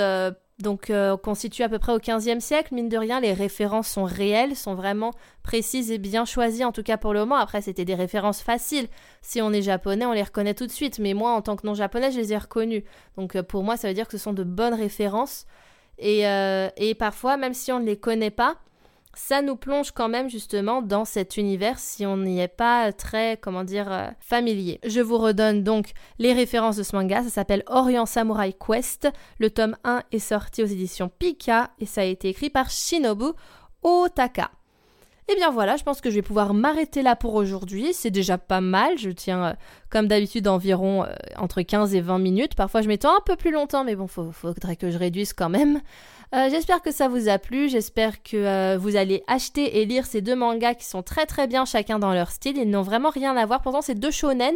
[0.60, 2.74] donc euh, constitue à peu près au XVe siècle.
[2.74, 6.82] Mine de rien, les références sont réelles, sont vraiment précises et bien choisies, en tout
[6.82, 7.36] cas pour le moment.
[7.36, 8.88] Après, c'était des références faciles.
[9.20, 10.98] Si on est japonais, on les reconnaît tout de suite.
[10.98, 12.84] Mais moi, en tant que non japonais, je les ai reconnues.
[13.16, 15.46] Donc euh, pour moi, ça veut dire que ce sont de bonnes références.
[15.98, 18.56] Et, euh, et parfois, même si on ne les connaît pas,
[19.16, 23.38] ça nous plonge quand même justement dans cet univers si on n'y est pas très,
[23.40, 24.80] comment dire, euh, familier.
[24.84, 29.08] Je vous redonne donc les références de ce manga, ça s'appelle Orient Samurai Quest.
[29.38, 33.32] Le tome 1 est sorti aux éditions Pika et ça a été écrit par Shinobu
[33.82, 34.50] Otaka.
[35.26, 37.94] Et bien voilà, je pense que je vais pouvoir m'arrêter là pour aujourd'hui.
[37.94, 38.98] C'est déjà pas mal.
[38.98, 39.52] Je tiens, euh,
[39.88, 42.54] comme d'habitude, environ euh, entre 15 et 20 minutes.
[42.54, 45.48] Parfois, je m'étends un peu plus longtemps, mais bon, il faudrait que je réduise quand
[45.48, 45.80] même.
[46.34, 47.70] Euh, j'espère que ça vous a plu.
[47.70, 51.64] J'espère que vous allez acheter et lire ces deux mangas qui sont très très bien
[51.64, 52.58] chacun dans leur style.
[52.58, 53.62] Ils n'ont vraiment rien à voir.
[53.62, 54.54] Pourtant, c'est deux shonen,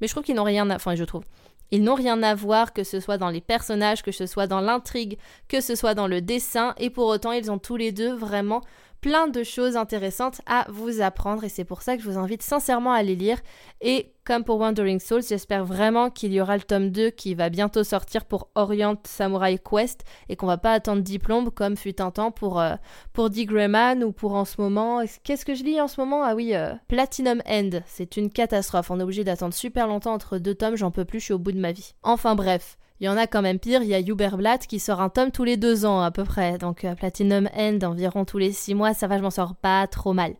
[0.00, 0.76] mais je trouve qu'ils n'ont rien à...
[0.76, 1.24] Enfin, je trouve.
[1.70, 4.60] Ils n'ont rien à voir, que ce soit dans les personnages, que ce soit dans
[4.60, 8.12] l'intrigue, que ce soit dans le dessin, et pour autant, ils ont tous les deux
[8.12, 8.60] vraiment
[9.00, 12.42] plein de choses intéressantes à vous apprendre et c'est pour ça que je vous invite
[12.42, 13.38] sincèrement à les lire.
[13.80, 17.48] Et comme pour Wandering Souls, j'espère vraiment qu'il y aura le tome 2 qui va
[17.48, 22.10] bientôt sortir pour Orient Samurai Quest et qu'on va pas attendre diplôme comme fut un
[22.10, 22.74] temps pour, euh,
[23.12, 25.02] pour ou pour en ce moment.
[25.24, 26.22] Qu'est-ce que je lis en ce moment?
[26.22, 27.80] Ah oui, euh, Platinum End.
[27.86, 28.90] C'est une catastrophe.
[28.90, 31.38] On est obligé d'attendre super longtemps entre deux tomes, j'en peux plus, je suis au
[31.38, 31.94] bout de ma vie.
[32.02, 32.76] Enfin bref.
[33.00, 35.30] Il y en a quand même pire, il y a Uberblatt qui sort un tome
[35.30, 38.74] tous les deux ans à peu près, donc euh, Platinum End environ tous les six
[38.74, 40.34] mois, ça va, je m'en sors pas trop mal.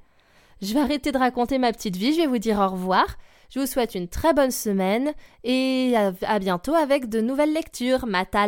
[0.61, 3.07] Je vais arrêter de raconter ma petite vie, je vais vous dire au revoir.
[3.49, 8.07] Je vous souhaite une très bonne semaine et à, bientôt avec de nouvelles lectures.
[8.07, 8.47] Mata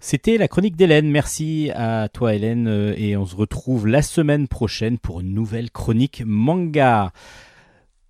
[0.00, 1.08] C'était la chronique d'Hélène.
[1.08, 5.70] Merci à toi Hélène euh, et on se retrouve la semaine prochaine pour une nouvelle
[5.70, 7.12] chronique manga.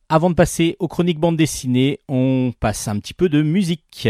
[0.09, 4.09] Avant de passer aux chroniques bande dessinée, on passe un petit peu de musique.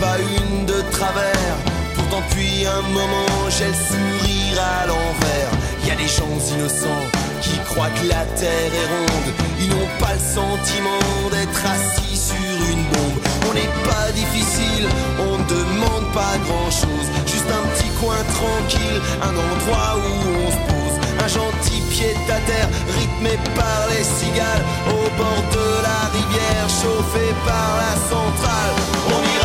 [0.00, 1.56] Pas une de travers.
[1.94, 5.50] Pourtant, puis un moment, j'ai le sourire à l'envers.
[5.86, 7.06] Y a des gens innocents
[7.40, 9.30] qui croient que la terre est ronde.
[9.60, 13.18] Ils n'ont pas le sentiment d'être assis sur une bombe.
[13.48, 14.86] On n'est pas difficile,
[15.18, 17.08] on ne demande pas grand chose.
[17.26, 20.10] Juste un petit coin tranquille, un endroit où
[20.44, 20.96] on se pose.
[21.24, 27.26] Un gentil pied à terre, rythmé par les cigales, au bord de la rivière, chauffé
[27.44, 29.37] par la centrale.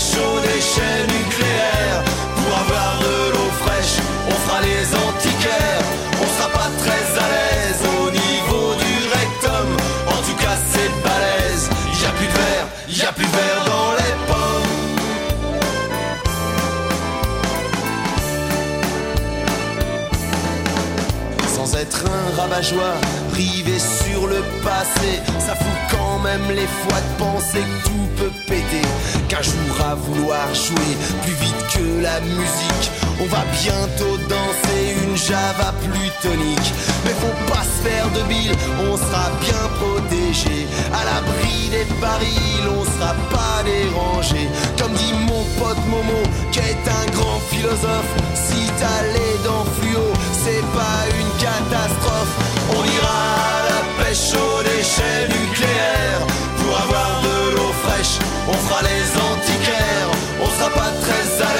[0.00, 2.02] Ira chaud déchets nucléaires.
[2.36, 3.96] Pour avoir de l'eau fraîche,
[4.28, 5.84] on fera les antiquaires.
[6.22, 9.68] On sera pas très à l'aise au niveau du rectum.
[10.08, 11.64] En tout cas, c'est balèze.
[12.00, 14.70] Y a plus de verre, y a plus de verre dans les pommes.
[21.54, 22.94] Sans être un rabat-joie,
[23.32, 28.32] privé sur le passé, ça fout quand même les fois de penser que tout peut
[28.46, 28.86] péter
[29.30, 32.90] qu'un jour à vouloir jouer plus vite que la musique,
[33.20, 36.70] on va bientôt danser une java plus tonique.
[37.04, 38.52] Mais faut pas se faire de bile,
[38.90, 40.66] on sera bien protégé.
[40.92, 44.48] À l'abri des barils, on sera pas dérangé.
[44.76, 50.06] Comme dit mon pote Momo, qui est un grand philosophe, si t'as les dents fluo,
[50.42, 52.34] c'est pas une catastrophe.
[52.74, 53.20] On ira
[53.54, 56.26] à la pêche aux déchets nucléaires
[56.58, 58.18] pour avoir de l'eau fraîche.
[58.48, 59.19] On fera les
[60.74, 61.59] pas très à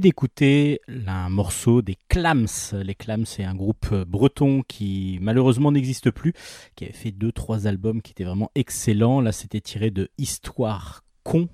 [0.00, 2.46] d'écouter un morceau des Clams.
[2.72, 6.32] Les Clams, c'est un groupe breton qui malheureusement n'existe plus,
[6.74, 9.20] qui avait fait deux trois albums qui étaient vraiment excellents.
[9.20, 11.48] Là, c'était tiré de Histoire con,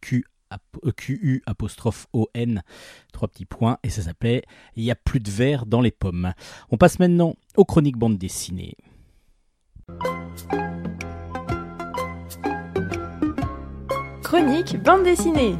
[0.00, 0.24] Q
[0.96, 2.60] QU apostrophe ON,
[3.12, 4.42] trois petits points, et ça s'appelait
[4.76, 6.32] Il n'y a plus de verre dans les pommes.
[6.70, 8.76] On passe maintenant aux chroniques bande dessinée.
[14.22, 15.56] Chronique bande dessinée.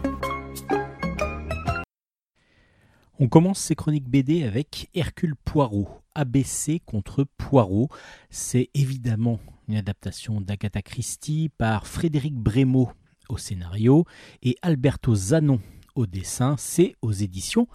[3.22, 7.88] On commence ces chroniques BD avec Hercule Poirot, ABC contre Poirot.
[8.30, 12.90] C'est évidemment une adaptation d'Agatha Christie par Frédéric Brémaud
[13.28, 14.06] au scénario
[14.42, 15.60] et Alberto Zanon
[15.94, 16.56] au dessin.
[16.58, 17.68] C'est aux éditions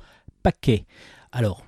[0.44, 0.86] Paquet.
[1.32, 1.64] Alors,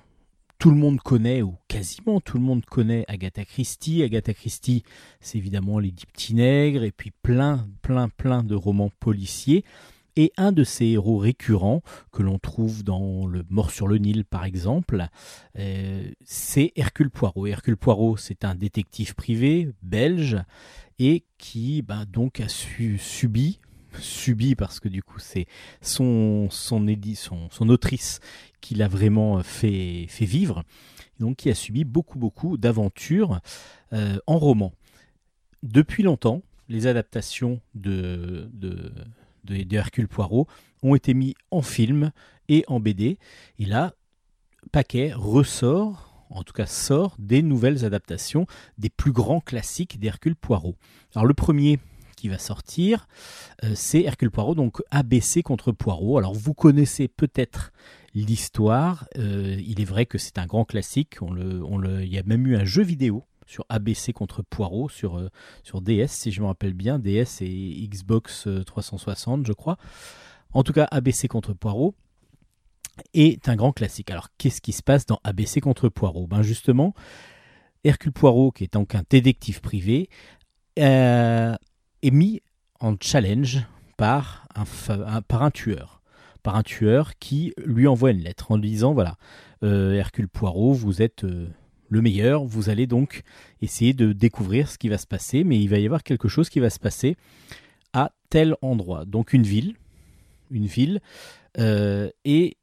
[0.58, 4.02] tout le monde connaît, ou quasiment tout le monde connaît Agatha Christie.
[4.02, 4.82] Agatha Christie,
[5.22, 9.64] c'est évidemment Les Dix Petits Nègres, et puis plein, plein, plein de romans policiers.
[10.20, 11.80] Et un de ces héros récurrents,
[12.12, 15.06] que l'on trouve dans Le Mort sur le Nil par exemple,
[15.58, 17.46] euh, c'est Hercule Poirot.
[17.46, 20.36] Hercule Poirot, c'est un détective privé belge
[20.98, 23.60] et qui bah, donc a su, subi
[23.98, 25.46] subi parce que du coup c'est
[25.80, 28.20] son son, son, son autrice
[28.60, 30.64] qui l'a vraiment fait, fait vivre,
[31.18, 33.40] donc qui a subi beaucoup beaucoup d'aventures
[33.94, 34.74] euh, en roman.
[35.62, 38.92] Depuis longtemps, les adaptations de, de,
[39.44, 40.46] de, Hercule Poirot
[40.82, 42.12] ont été mis en film
[42.48, 43.18] et en BD,
[43.58, 43.94] et là,
[44.72, 48.46] Paquet ressort, en tout cas sort, des nouvelles adaptations
[48.78, 50.76] des plus grands classiques d'Hercule Poirot.
[51.14, 51.78] Alors le premier,
[52.20, 53.08] qui va sortir,
[53.64, 56.18] euh, c'est Hercule Poirot, donc ABC contre Poirot.
[56.18, 57.72] Alors vous connaissez peut-être
[58.14, 62.22] l'histoire, euh, il est vrai que c'est un grand classique, on le, il y a
[62.22, 65.28] même eu un jeu vidéo sur ABC contre Poirot sur, euh,
[65.74, 69.76] DS, si je me rappelle bien, DS et Xbox 360 je crois.
[70.52, 71.94] En tout cas, ABC contre Poirot
[73.12, 74.10] est un grand classique.
[74.10, 76.26] Alors qu'est-ce qui se passe dans ABC contre Poirot?
[76.26, 76.94] Ben justement,
[77.82, 80.08] Hercule Poirot, qui est donc un détective privé,
[80.76, 81.58] est
[82.04, 82.40] mis
[82.80, 86.00] en challenge par un, tueur.
[86.42, 89.16] Par un tueur qui lui envoie une lettre en lui disant voilà,
[89.62, 91.48] euh, Hercule Poirot, vous êtes euh,
[91.90, 93.22] le meilleur, vous allez donc
[93.60, 96.48] essayer de découvrir ce qui va se passer, mais il va y avoir quelque chose
[96.48, 97.16] qui va se passer
[97.92, 99.04] à tel endroit.
[99.04, 99.74] Donc une ville,
[100.50, 101.00] une ville,
[101.58, 102.56] euh, et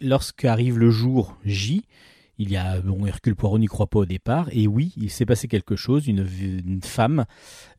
[0.00, 1.84] lorsqu'arrive le jour J,
[2.38, 5.24] il y a bon, Hercule Poirot n'y croit pas au départ, et oui, il s'est
[5.24, 6.08] passé quelque chose.
[6.08, 7.24] Une, femme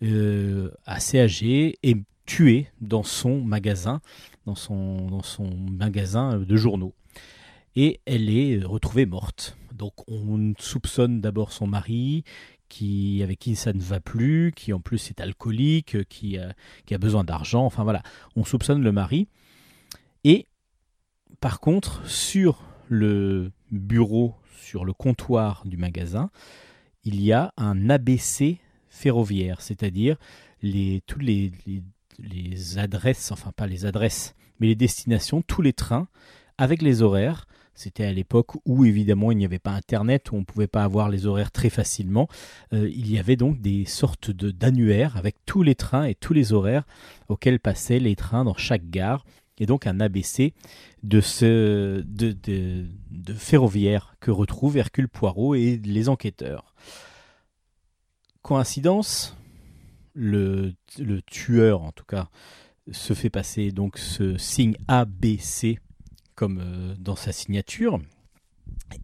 [0.02, 4.02] euh, assez âgée est tuée dans son magasin,
[4.46, 6.96] dans son, dans son magasin de journaux,
[7.78, 9.56] et elle est retrouvée morte.
[9.74, 12.26] Donc on soupçonne d'abord son mari,
[12.68, 16.38] qui, avec qui ça ne va plus, qui en plus est alcoolique, qui,
[16.86, 17.63] qui a besoin d'argent.
[17.63, 18.04] Enfin voilà,
[18.36, 19.30] on soupçonne le mari.
[20.26, 20.48] Et
[21.40, 24.36] par contre, sur le bureau
[24.68, 26.30] sur le comptoir du magasin,
[27.06, 28.60] il y a un ABC
[28.90, 30.18] ferroviaire, c'est-à-dire
[30.62, 31.52] les, les,
[32.20, 36.08] les, adresses, enfin pas les adresses, mais les destinations, tous les trains
[36.58, 37.48] avec les horaires.
[37.78, 40.84] C'était à l'époque où évidemment il n'y avait pas Internet, où on ne pouvait pas
[40.84, 42.28] avoir les horaires très facilement.
[42.74, 46.34] Euh, il y avait donc des sortes de d'annuaires avec tous les trains et tous
[46.34, 46.88] les horaires
[47.30, 49.26] auxquels passaient les trains dans chaque gare
[49.60, 50.56] et donc un ABC
[51.04, 56.74] de, ce, de, de, ferroviaire que retrouvent Hercule Poirot et les enquêteurs.
[58.42, 59.38] Coïncidence,
[60.16, 62.30] le, le tueur en tout cas
[62.92, 65.78] se fait passer donc ce signe ABC
[66.38, 68.00] comme euh, dans sa signature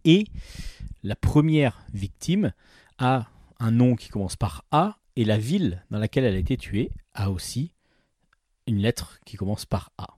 [0.06, 0.24] et
[1.02, 2.54] la première victime
[2.96, 6.56] a un nom qui commence par A et la ville dans laquelle elle a été
[6.56, 7.72] tuée a aussi
[8.66, 10.16] une lettre qui commence par A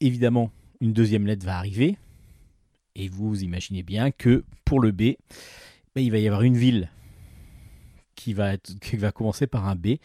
[0.00, 1.96] évidemment, une deuxième lettre va arriver.
[2.96, 5.14] Et vous imaginez bien que pour le B,
[5.94, 6.90] ben, il va y avoir une ville
[8.14, 9.96] qui va, qui va commencer par un B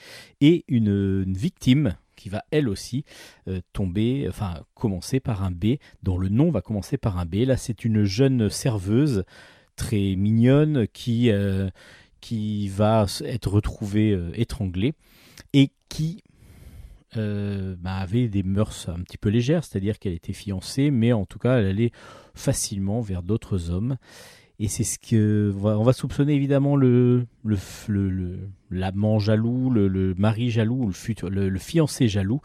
[0.41, 3.05] et une, victime qui va elle aussi
[3.47, 7.35] euh, tomber, enfin commencer par un B, dont le nom va commencer par un B.
[7.45, 9.25] Là, c'est une jeune serveuse
[9.75, 11.69] très mignonne qui, euh,
[12.21, 14.95] qui va être retrouvée euh, étranglée
[15.53, 16.23] et qui
[17.13, 21.39] bah, avait des mœurs un petit peu légères, c'est-à-dire qu'elle était fiancée, mais en tout
[21.39, 21.91] cas, elle allait
[22.33, 23.95] facilement vers d'autres hommes.
[24.60, 27.28] Et c'est ce que on va soupçonner évidemment le
[28.72, 32.41] l'amant jaloux, le, mari jaloux, le futur, le, fiancé jaloux.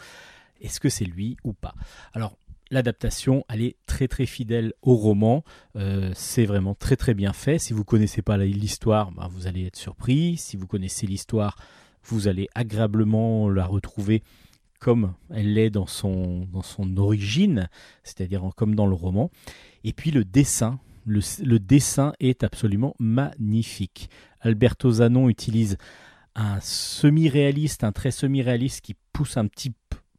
[0.61, 1.75] Est-ce que c'est lui ou pas?
[2.13, 2.37] Alors
[2.71, 5.45] l'adaptation, elle est très très fidèle au roman.
[5.77, 7.59] Euh, c'est vraiment très très bien fait.
[7.59, 10.37] Si vous connaissez pas l'histoire, bah, vous allez être surpris.
[10.37, 11.57] Si vous connaissez l'histoire,
[12.05, 14.23] vous allez agréablement la retrouver
[14.79, 17.69] comme elle l'est dans son, dans son origine,
[18.03, 19.31] c'est-à-dire comme dans le roman.
[19.85, 24.09] Et puis le dessin, le, dessin est absolument magnifique.
[24.41, 25.77] Alberto Zanon utilise
[26.35, 29.73] un semi-réaliste, un trait semi-réaliste qui pousse un petit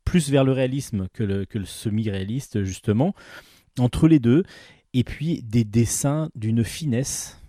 [0.03, 3.15] plus vers le réalisme que le, semi-réaliste, justement,
[3.79, 4.43] entre les deux,
[4.93, 7.40] et puis des dessins d'une finesse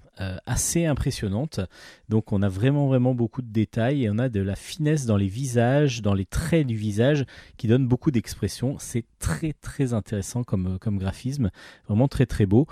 [0.47, 1.61] assez impressionnante.
[2.09, 5.17] Donc on a vraiment vraiment beaucoup de détails et on a de la finesse dans
[5.17, 7.25] les visages, dans les traits du visage
[7.57, 8.77] qui donne beaucoup d'expression.
[8.79, 11.51] C'est très très intéressant comme, comme graphisme,
[11.89, 12.67] vraiment très très beau.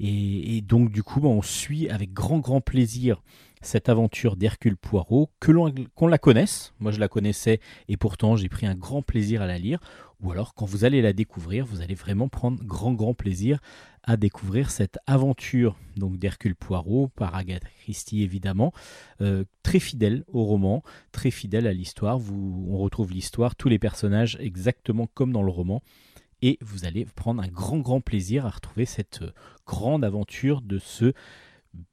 [0.00, 3.22] Et, donc du coup on suit avec grand grand plaisir
[3.66, 5.52] cette aventure d'Hercule Poirot, que
[5.94, 9.46] qu'on la connaisse, moi je la connaissais et pourtant j'ai pris un grand plaisir à
[9.46, 9.80] la lire,
[10.20, 13.58] ou alors quand vous allez la découvrir, vous allez vraiment prendre grand grand plaisir
[14.04, 18.72] à découvrir cette aventure donc d'Hercule Poirot par Agatha Christie évidemment,
[19.20, 22.18] euh, très fidèle au roman, très fidèle à l'histoire.
[22.30, 25.82] On retrouve l'histoire, tous les personnages exactement comme dans le roman,
[26.40, 29.24] et vous allez prendre un grand grand plaisir à retrouver cette
[29.66, 31.12] grande aventure de ce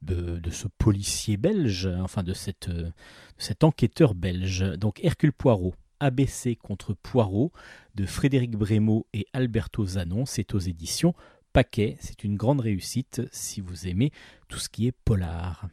[0.02, 2.92] de, ce policier belge, enfin de, cette, de
[3.38, 4.64] cet enquêteur belge.
[4.78, 7.52] Donc Hercule Poirot, ABC contre Poirot,
[7.94, 11.14] de Frédéric Brémaud et Alberto Zanon, c'est aux éditions
[11.52, 11.96] Paquet.
[12.00, 14.10] C'est une grande réussite si vous aimez
[14.48, 15.68] tout ce qui est polar.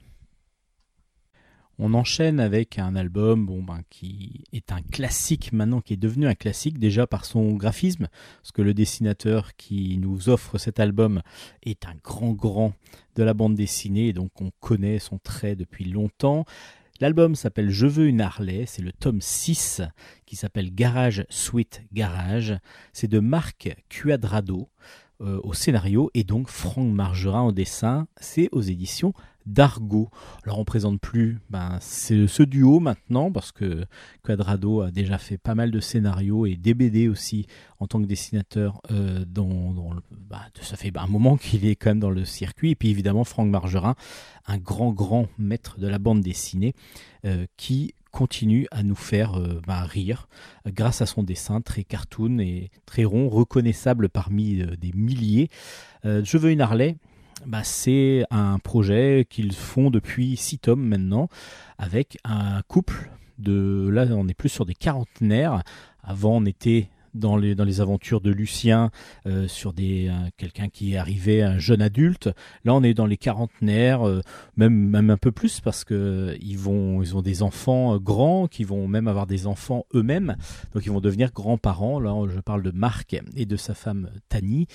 [1.83, 6.35] On enchaîne avec un album ben, qui est un classique maintenant, qui est devenu un
[6.35, 11.23] classique déjà par son graphisme, parce que le dessinateur qui nous offre cet album
[11.63, 12.73] est un grand grand
[13.15, 16.45] de la bande dessinée, donc on connaît son trait depuis longtemps.
[16.99, 19.81] L'album s'appelle Je veux une Harley, c'est le tome 6
[20.25, 22.55] qui s'appelle Garage Suite Garage.
[22.93, 24.69] C'est de Marc Cuadrado
[25.19, 28.07] euh, au scénario et donc Franck Margerin au dessin.
[28.19, 29.13] C'est aux éditions
[29.45, 30.09] d'Argo.
[30.43, 33.85] Alors on présente plus ben, ce duo maintenant parce que
[34.23, 37.47] Quadrado a déjà fait pas mal de scénarios et des BD aussi
[37.79, 38.81] en tant que dessinateur.
[38.91, 39.25] Euh,
[40.29, 42.71] bah, ça fait un moment qu'il est quand même dans le circuit.
[42.71, 43.95] Et puis évidemment Franck Margerin,
[44.47, 46.73] un grand grand maître de la bande dessinée
[47.25, 50.27] euh, qui continue à nous faire euh, rire
[50.67, 55.49] grâce à son dessin très cartoon et très rond, reconnaissable parmi des milliers.
[56.03, 56.97] je veux une Harley,
[57.45, 61.27] bah, c'est un projet qu'ils font depuis six tomes maintenant,
[61.77, 63.89] avec un couple de...
[63.91, 65.63] Là, on est plus sur des quarantenaires.
[66.03, 68.91] Avant, on était dans les, dans les aventures de Lucien
[69.25, 72.29] euh, sur des quelqu'un qui est arrivé un jeune adulte.
[72.63, 74.21] Là, on est dans les quarantenaires, euh,
[74.57, 78.47] même même un peu plus parce que ils vont ils ont des enfants euh, grands
[78.47, 80.35] qui vont même avoir des enfants eux-mêmes,
[80.73, 81.99] donc ils vont devenir grands-parents.
[81.99, 84.67] Là, je parle de Marc et de sa femme Tani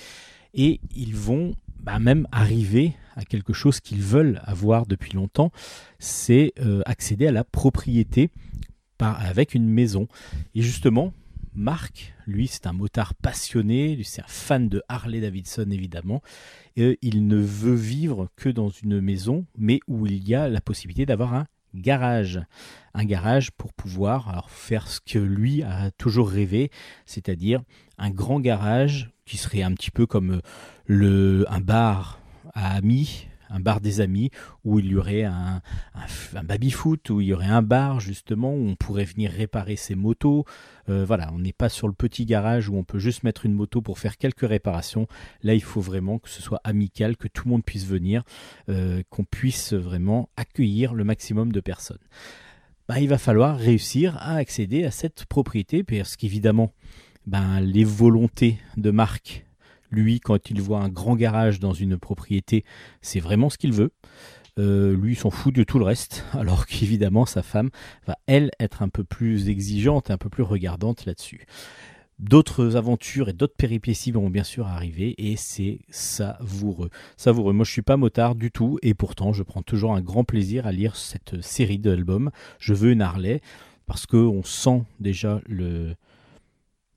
[0.53, 5.51] et ils vont bah, même arriver à quelque chose qu'ils veulent avoir depuis longtemps,
[5.99, 8.29] c'est euh, accéder à la propriété
[8.99, 10.07] avec une maison.
[10.55, 11.13] Et justement,
[11.53, 16.21] Marc, lui, c'est un motard passionné, c'est un fan de Harley Davidson, évidemment.
[16.75, 20.61] Et il ne veut vivre que dans une maison, mais où il y a la
[20.61, 21.47] possibilité d'avoir un
[21.81, 22.41] garage.
[22.93, 26.71] Un garage pour pouvoir faire ce que lui a toujours rêvé,
[27.05, 27.61] c'est-à-dire
[27.97, 30.41] un grand garage qui serait un petit peu comme euh,
[30.85, 32.19] le, un bar
[32.53, 34.31] à amis, un bar des amis,
[34.63, 35.61] où il y aurait un,
[36.43, 40.45] baby-foot, où il y aurait un bar justement, où on pourrait venir réparer ses motos.
[40.89, 43.53] Euh, voilà, on n'est pas sur le petit garage où on peut juste mettre une
[43.53, 45.07] moto pour faire quelques réparations.
[45.43, 48.23] Là, il faut vraiment que ce soit amical, que tout le monde puisse venir,
[48.69, 51.97] euh, qu'on puisse vraiment accueillir le maximum de personnes.
[52.87, 56.71] Bah, il va falloir réussir à accéder à cette propriété, parce qu'évidemment,
[57.25, 59.46] ben, les volontés de Marc,
[59.91, 62.63] lui, quand il voit un grand garage dans une propriété,
[63.01, 63.91] c'est vraiment ce qu'il veut.
[64.59, 67.69] Euh, lui, s'en fout de tout le reste, alors qu'évidemment, sa femme
[68.07, 71.45] va, elle, être un peu plus exigeante, un peu plus regardante là-dessus.
[72.19, 76.89] D'autres aventures et d'autres péripéties vont bien sûr arriver et c'est savoureux.
[77.15, 77.53] Savoureux.
[77.53, 80.65] Moi je suis pas motard du tout et pourtant je prends toujours un grand plaisir
[80.65, 82.31] à lire cette série d'albums.
[82.57, 83.39] Je veux une Harley
[83.85, 85.93] parce qu'on sent déjà le,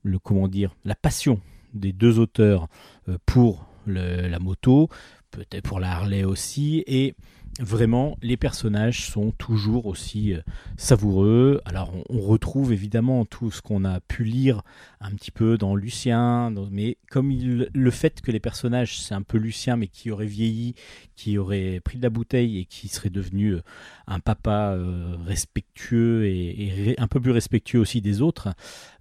[0.01, 1.39] le comment dire la passion
[1.73, 2.67] des deux auteurs
[3.09, 4.89] euh, pour la moto,
[5.31, 7.15] peut-être pour la Harley aussi, et
[7.61, 10.41] Vraiment, les personnages sont toujours aussi euh,
[10.77, 11.61] savoureux.
[11.65, 14.63] Alors, on, retrouve évidemment tout ce qu'on a pu lire
[14.99, 19.37] un petit peu dans Lucien, mais comme le fait que les personnages, c'est un peu
[19.37, 20.73] Lucien, mais qui aurait vieilli,
[21.15, 23.61] qui aurait pris de la bouteille et qui serait devenu euh,
[24.07, 28.49] un papa euh, respectueux et, un peu plus respectueux aussi des autres.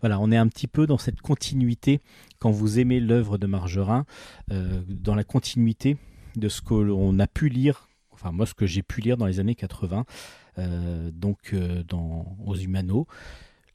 [0.00, 2.02] Voilà, on est un petit peu dans cette continuité
[2.38, 4.04] quand vous aimez l'œuvre de Margerin,
[4.48, 5.96] dans la continuité
[6.36, 7.89] de ce qu'on a pu lire
[8.20, 10.04] enfin moi ce que j'ai pu lire dans les années 80,
[10.58, 13.06] euh, donc euh, dans, aux Humano,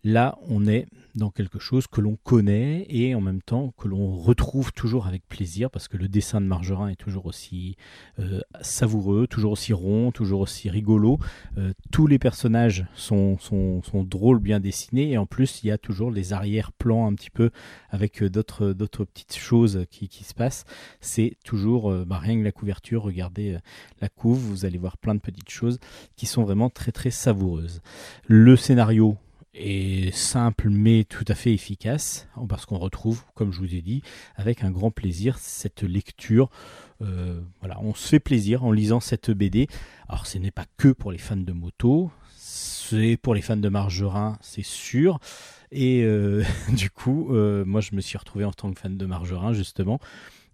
[0.06, 0.86] Là, on est
[1.16, 5.28] dans quelque chose que l'on connaît et en même temps que l'on retrouve toujours avec
[5.28, 7.76] plaisir parce que le dessin de Margerin est toujours aussi
[8.20, 11.18] euh, savoureux, toujours aussi rond, toujours aussi rigolo.
[11.58, 13.40] Euh, tous les personnages sont,
[14.04, 17.50] drôles, bien dessinés et en plus il y a toujours les arrière-plans un petit peu
[17.90, 18.74] avec euh, d'autres,
[19.06, 20.66] petites choses qui, qui se passent.
[21.02, 23.58] C'est toujours bah, rien que la couverture, regardez
[24.02, 25.80] la couve, vous allez voir plein de petites choses
[26.16, 27.82] qui sont vraiment très très savoureuses.
[28.28, 29.18] Le scénario
[29.56, 34.02] est simple mais tout à fait efficace parce qu'on retrouve, comme je vous ai dit,
[34.36, 36.50] avec un grand plaisir cette lecture.
[37.02, 39.68] Euh, voilà, on se fait plaisir en lisant cette BD.
[40.08, 43.70] Alors, ce n'est pas que pour les fans de moto, c'est pour les fans de
[43.70, 45.20] Margerin, c'est sûr.
[45.72, 49.06] Et euh, du coup, euh, moi, je me suis retrouvé en tant que fan de
[49.06, 50.00] Margerin justement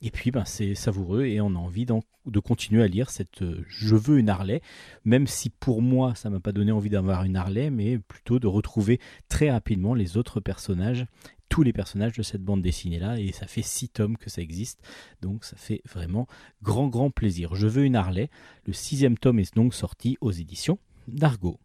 [0.01, 3.63] et puis, ben, c'est savoureux et on a envie de continuer à lire cette euh,
[3.67, 4.61] Je veux une Harley,
[5.05, 8.47] même si pour moi, ça m'a pas donné envie d'avoir une Harley, mais plutôt de
[8.47, 8.99] retrouver
[9.29, 11.05] très rapidement les autres personnages,
[11.49, 14.81] tous les personnages de cette bande dessinée-là, et ça fait six tomes que ça existe,
[15.21, 16.27] donc ça fait vraiment
[16.63, 17.53] grand, grand plaisir.
[17.55, 18.29] Je veux une Harley,
[18.65, 21.59] le sixième tome est donc sorti aux éditions d'Argo.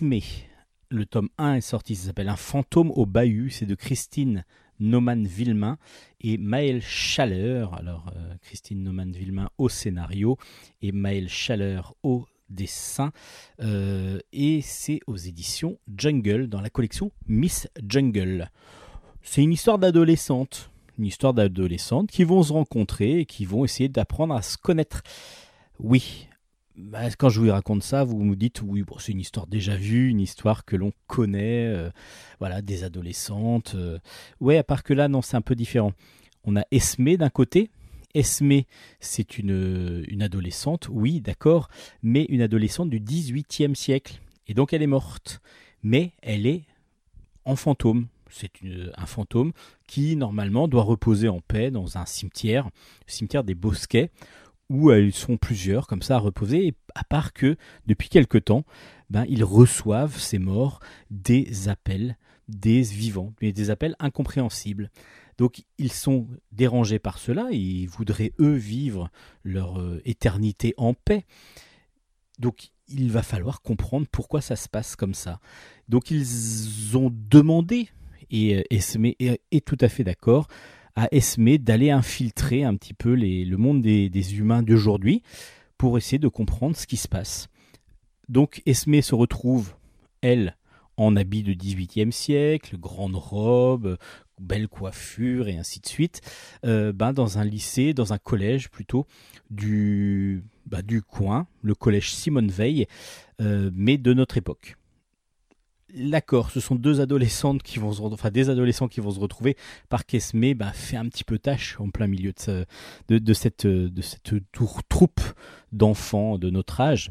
[0.00, 4.44] Le tome 1 est sorti, ça s'appelle Un fantôme au bahut, c'est de Christine
[4.78, 5.78] Naumann-Villemain
[6.20, 7.74] et Maël Chaleur.
[7.74, 10.36] Alors, euh, Christine Naumann-Villemain au scénario
[10.82, 13.10] et Maël Chaleur au dessin.
[13.60, 18.50] Euh, et c'est aux éditions Jungle, dans la collection Miss Jungle.
[19.22, 20.70] C'est une histoire d'adolescente.
[20.98, 25.02] Une histoire d'adolescentes qui vont se rencontrer et qui vont essayer d'apprendre à se connaître.
[25.78, 26.25] Oui,
[26.76, 30.08] bah, quand je vous raconte ça, vous me dites oui, c'est une histoire déjà vue,
[30.08, 31.90] une histoire que l'on connaît, euh,
[32.38, 33.72] voilà, des adolescentes.
[33.74, 33.98] Euh.
[34.40, 35.92] Ouais, à part que là, non, c'est un peu différent.
[36.44, 37.70] On a Esme d'un côté.
[38.14, 38.62] Esme,
[39.00, 41.68] c'est une, une adolescente, oui, d'accord,
[42.02, 44.20] mais une adolescente du 18e siècle.
[44.46, 45.40] Et donc elle est morte.
[45.82, 46.64] Mais elle est
[47.44, 48.08] en fantôme.
[48.28, 48.50] C'est
[48.96, 49.52] un fantôme
[49.86, 54.10] qui, normalement, doit reposer en paix dans un cimetière, le cimetière des Bosquets
[54.68, 57.56] où elles sont plusieurs comme ça à reposer, à part que
[57.86, 58.64] depuis quelque temps,
[59.10, 62.16] ben, ils reçoivent ces morts des appels
[62.48, 64.90] des vivants, mais des appels incompréhensibles.
[65.38, 69.10] Donc ils sont dérangés par cela, ils voudraient eux vivre
[69.44, 71.24] leur euh, éternité en paix.
[72.38, 75.40] Donc il va falloir comprendre pourquoi ça se passe comme ça.
[75.88, 77.88] Donc ils ont demandé,
[78.30, 80.46] et Esme est tout à fait d'accord,
[80.96, 85.22] à Esme d'aller infiltrer un petit peu le monde des, humains d'aujourd'hui
[85.78, 87.48] pour essayer de comprendre ce qui se passe.
[88.28, 89.74] Donc Esme se retrouve,
[90.22, 90.56] elle,
[90.96, 93.98] en habit de 18e siècle, grande robe,
[94.40, 96.20] belle coiffure et ainsi de suite,
[96.64, 99.06] euh, ben, dans un lycée, dans un collège plutôt
[99.50, 102.86] du, bah, du coin, le collège Simone Veil,
[103.40, 104.76] euh, mais de notre époque.
[105.96, 109.56] L'accord, ce sont deux adolescentes qui vont se, enfin des adolescents qui vont se retrouver
[109.88, 112.32] par qu'Esme bah, fait un petit peu tâche en plein milieu
[113.08, 114.34] de, de, cette, de cette
[114.88, 115.20] troupe
[115.72, 117.10] d'enfants de notre âge,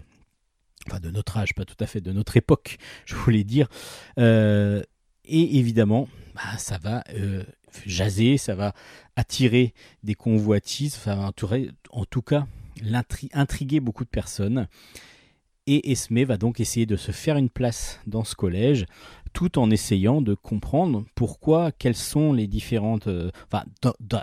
[0.87, 3.67] enfin de notre âge, pas tout à fait, de notre époque, je voulais dire.
[4.19, 4.83] Euh,
[5.25, 7.43] et évidemment, bah, ça va euh,
[7.85, 8.73] jaser, ça va
[9.15, 9.73] attirer
[10.03, 11.31] des convoitises, ça va
[11.89, 12.45] en tout cas
[13.33, 14.67] intriguer beaucoup de personnes.
[15.67, 18.85] Et Esme va donc essayer de se faire une place dans ce collège,
[19.33, 23.07] tout en essayant de comprendre pourquoi, quelles sont les différentes...
[23.07, 23.65] Euh, enfin,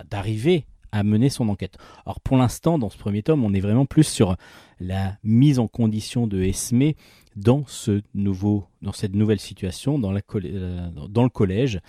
[0.08, 1.78] d'arriver à mener son enquête.
[2.06, 4.36] Alors pour l'instant, dans ce premier tome, on est vraiment plus sur
[4.78, 6.92] la mise en condition de Esme
[7.34, 11.80] dans ce nouveau, dans cette nouvelle situation, dans, euh, le collège.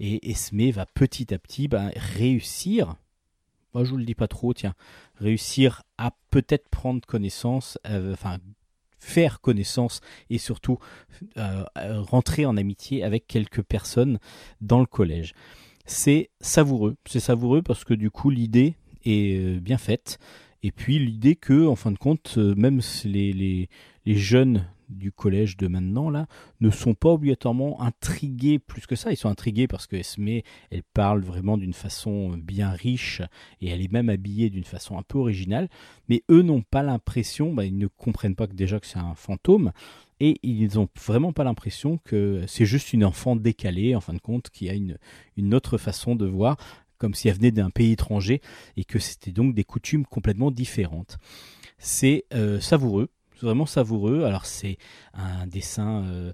[0.00, 2.96] Et Esme va petit à petit ben, réussir,
[3.74, 4.74] moi je vous le dis pas trop, tiens,
[5.16, 8.38] réussir à peut-être prendre connaissance, euh, enfin
[8.98, 10.78] faire connaissance et surtout
[11.36, 14.18] euh, rentrer en amitié avec quelques personnes
[14.60, 15.34] dans le collège.
[15.86, 18.74] C'est savoureux, c'est savoureux parce que du coup l'idée
[19.04, 20.18] est bien faite.
[20.62, 25.68] Et puis l'idée que, en fin de compte, même les, les jeunes du collège de
[25.68, 26.26] maintenant là
[26.60, 29.10] ne sont pas obligatoirement intrigués plus que ça.
[29.10, 33.22] Ils sont intrigués parce que Esme, elle parle vraiment d'une façon bien riche
[33.60, 35.68] et elle est même habillée d'une façon un peu originale.
[36.08, 39.14] Mais eux n'ont pas l'impression, bah, ils ne comprennent pas que déjà que c'est un
[39.14, 39.72] fantôme
[40.20, 44.20] et ils n'ont vraiment pas l'impression que c'est juste une enfant décalée en fin de
[44.20, 44.98] compte qui a une,
[45.36, 46.56] une autre façon de voir
[46.98, 48.42] comme si elle venait d'un pays étranger
[48.76, 51.18] et que c'était donc des coutumes complètement différentes.
[51.78, 53.08] C'est euh, savoureux,
[53.42, 54.24] vraiment savoureux.
[54.24, 54.78] Alors c'est
[55.14, 56.32] un dessin euh,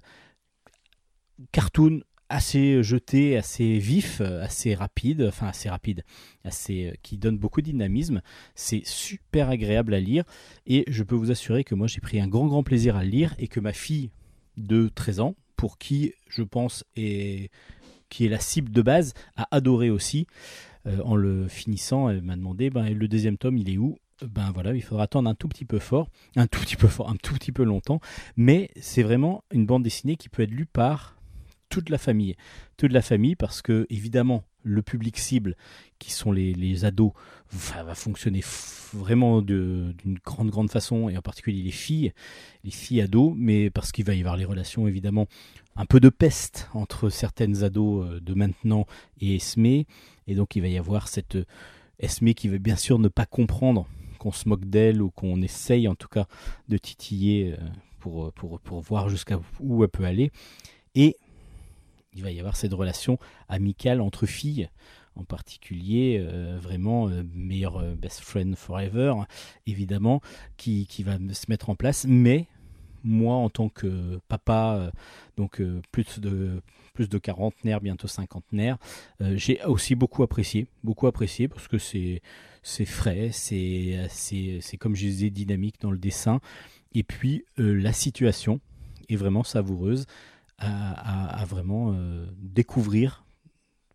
[1.51, 6.03] cartoon assez jeté, assez vif, assez rapide, enfin assez rapide,
[6.43, 8.21] assez euh, qui donne beaucoup de dynamisme.
[8.55, 10.23] C'est super agréable à lire
[10.65, 13.09] et je peux vous assurer que moi j'ai pris un grand grand plaisir à le
[13.09, 14.11] lire et que ma fille
[14.57, 17.51] de 13 ans, pour qui je pense est
[18.09, 20.27] qui est la cible de base, a adoré aussi.
[20.87, 23.97] Euh, en le finissant, elle m'a demandé ben, le deuxième tome, il est où?
[24.21, 27.09] Ben voilà, il faudra attendre un tout petit peu fort, un tout petit peu fort,
[27.09, 27.99] un tout petit peu longtemps,
[28.37, 31.17] mais c'est vraiment une bande dessinée qui peut être lue par
[31.69, 32.35] toute la famille,
[32.77, 35.55] toute la famille, parce que évidemment le public cible,
[35.99, 37.11] qui sont les, ados,
[37.51, 38.41] va, fonctionner
[38.93, 39.93] vraiment d'une
[40.23, 42.13] grande grande façon, et en particulier les filles,
[42.63, 45.27] les filles ados, mais parce qu'il va y avoir les relations évidemment
[45.75, 48.85] un peu de peste entre certaines ados euh, de maintenant
[49.19, 51.37] et Esme, et donc il va y avoir cette
[51.99, 53.87] Esme qui veut bien sûr ne pas comprendre
[54.25, 56.25] qu'on se moque d'elle ou qu'on essaye en tout cas
[56.67, 57.63] de titiller euh,
[57.99, 60.31] pour, pour, pour voir jusqu'à où elle peut aller.
[60.95, 61.15] Et
[62.15, 63.19] il va y avoir cette relation
[63.49, 64.67] amicale entre filles,
[65.15, 69.13] en particulier euh, vraiment euh, meilleur best friend forever,
[69.67, 70.21] évidemment,
[70.57, 72.07] qui, qui, va se mettre en place.
[72.09, 72.47] Mais
[73.03, 74.91] moi, en tant que papa,
[75.37, 75.61] donc
[75.91, 76.63] plus de
[76.95, 78.77] plus de quarantenaire, bientôt cinquantenaire,
[79.19, 82.21] j'ai aussi beaucoup apprécié, beaucoup apprécié parce que c'est
[82.67, 86.39] c'est frais, c'est, c'est, comme je disais, dynamique dans le dessin.
[86.93, 88.59] Et puis euh, la situation
[89.07, 90.07] est vraiment savoureuse
[90.57, 93.23] à, vraiment euh, découvrir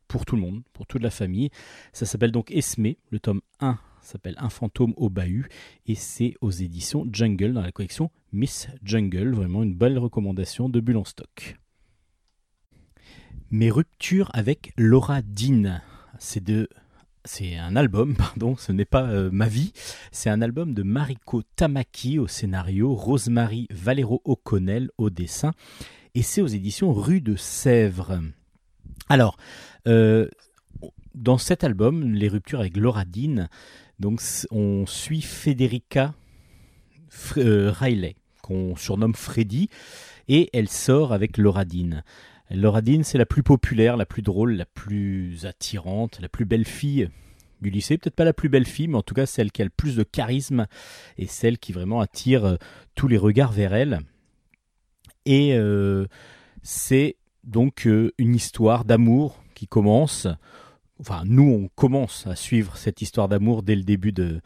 [0.07, 1.51] pour tout le monde, pour toute la famille.
[1.93, 5.49] Ça s'appelle donc Esme, le tome 1 s'appelle Un fantôme au bahut
[5.87, 9.35] et c'est aux éditions Jungle dans la collection Miss Jungle.
[9.35, 11.59] Vraiment une belle recommandation de Bulle stock.
[13.51, 15.81] Mes ruptures avec Laura Dean.
[16.21, 16.68] C'est de
[17.25, 19.73] c'est un album, pardon, ce n'est pas euh, ma vie,
[20.12, 25.53] c'est un album de Mariko Tamaki au scénario, Rosemary Valero O'Connell au dessin,
[26.14, 28.21] et c'est aux éditions Rue de Sèvres.
[29.09, 29.37] Alors,
[29.87, 30.29] euh,
[31.14, 33.49] dans cet album, les ruptures avec Laura Dean,
[33.99, 36.14] donc on suit Federica
[37.37, 39.68] euh, Riley, qu'on surnomme Freddy,
[40.29, 42.03] et elle sort avec Laura Dean.
[42.51, 46.64] Laura Dean, c'est la plus populaire, la plus drôle, la plus attirante, la plus belle
[46.64, 47.09] fille
[47.61, 47.96] du lycée.
[47.96, 49.96] Peut-être pas la plus belle fille, mais en tout cas celle qui a le plus
[49.96, 50.66] de charisme
[51.16, 52.57] et celle qui vraiment attire euh,
[52.94, 54.01] tous les regards vers elle.
[55.26, 56.07] Et euh,
[56.62, 60.26] c'est donc euh, une histoire d'amour qui commence.
[60.98, 64.40] Enfin, nous, on commence à suivre cette histoire d'amour dès le début de,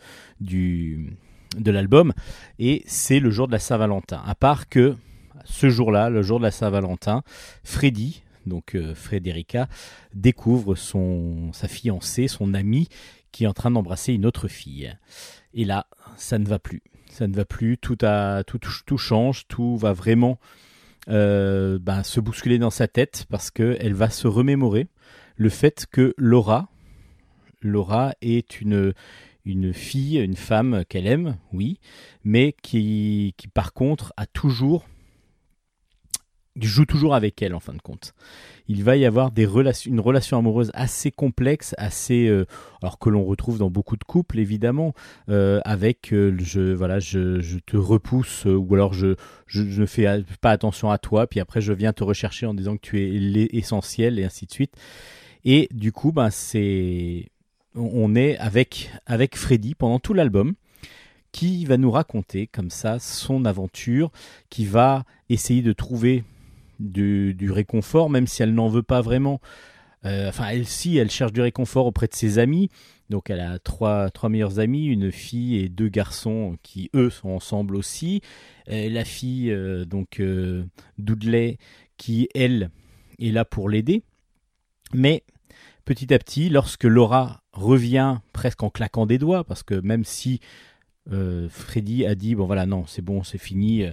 [1.64, 2.12] l'album.
[2.58, 4.22] Et c'est le jour de la Saint-Valentin.
[4.24, 4.96] À part que
[5.44, 7.22] ce jour-là, le jour de la Saint-Valentin,
[7.62, 9.68] Freddy, donc euh, Frédérica,
[10.14, 12.88] découvre son, sa fiancée, son amie,
[13.32, 14.96] qui est en train d'embrasser une autre fille.
[15.54, 15.86] Et là,
[16.16, 16.82] ça ne va plus.
[17.10, 20.38] Ça ne va plus, tout, a, tout, tout change, tout va vraiment
[21.08, 24.88] euh, ben, se bousculer dans sa tête parce qu'elle va se remémorer
[25.36, 26.68] le fait que Laura,
[27.60, 28.94] Laura est une,
[29.44, 31.78] une fille, une femme qu'elle aime, oui,
[32.24, 34.86] mais qui, qui par contre a toujours
[36.60, 38.14] joue toujours avec elle en fin de compte.
[38.68, 42.46] Il va y avoir des relations, une relation amoureuse assez complexe, assez euh,
[42.80, 44.94] alors que l'on retrouve dans beaucoup de couples évidemment,
[45.28, 50.24] euh, avec euh, je voilà je, je te repousse ou alors je, je, ne fais
[50.40, 53.10] pas attention à toi, puis après je viens te rechercher en disant que tu es
[53.18, 54.74] l'essentiel et ainsi de suite.
[55.44, 57.28] Et du coup ben c'est
[57.74, 60.54] on est avec avec Freddy pendant tout l'album
[61.32, 64.12] qui va nous raconter comme ça son aventure,
[64.50, 66.22] qui va essayer de trouver
[66.80, 69.40] du, réconfort, même si elle n'en veut pas vraiment.
[70.04, 72.68] Euh, enfin, elle, si, elle cherche du réconfort auprès de ses amis,
[73.08, 77.30] Donc elle a trois, trois meilleurs amis, une fille et deux garçons qui eux sont
[77.30, 78.20] ensemble aussi.
[78.66, 79.54] la fille,
[79.86, 80.20] donc
[80.98, 81.58] Dudley,
[81.96, 82.70] qui elle
[83.18, 84.02] est là pour l'aider.
[84.92, 85.24] Mais
[85.84, 90.40] petit à petit, lorsque Laura revient presque en claquant des doigts, parce que même si
[91.12, 93.92] euh, Freddy a dit bon voilà non c'est bon c'est fini, euh,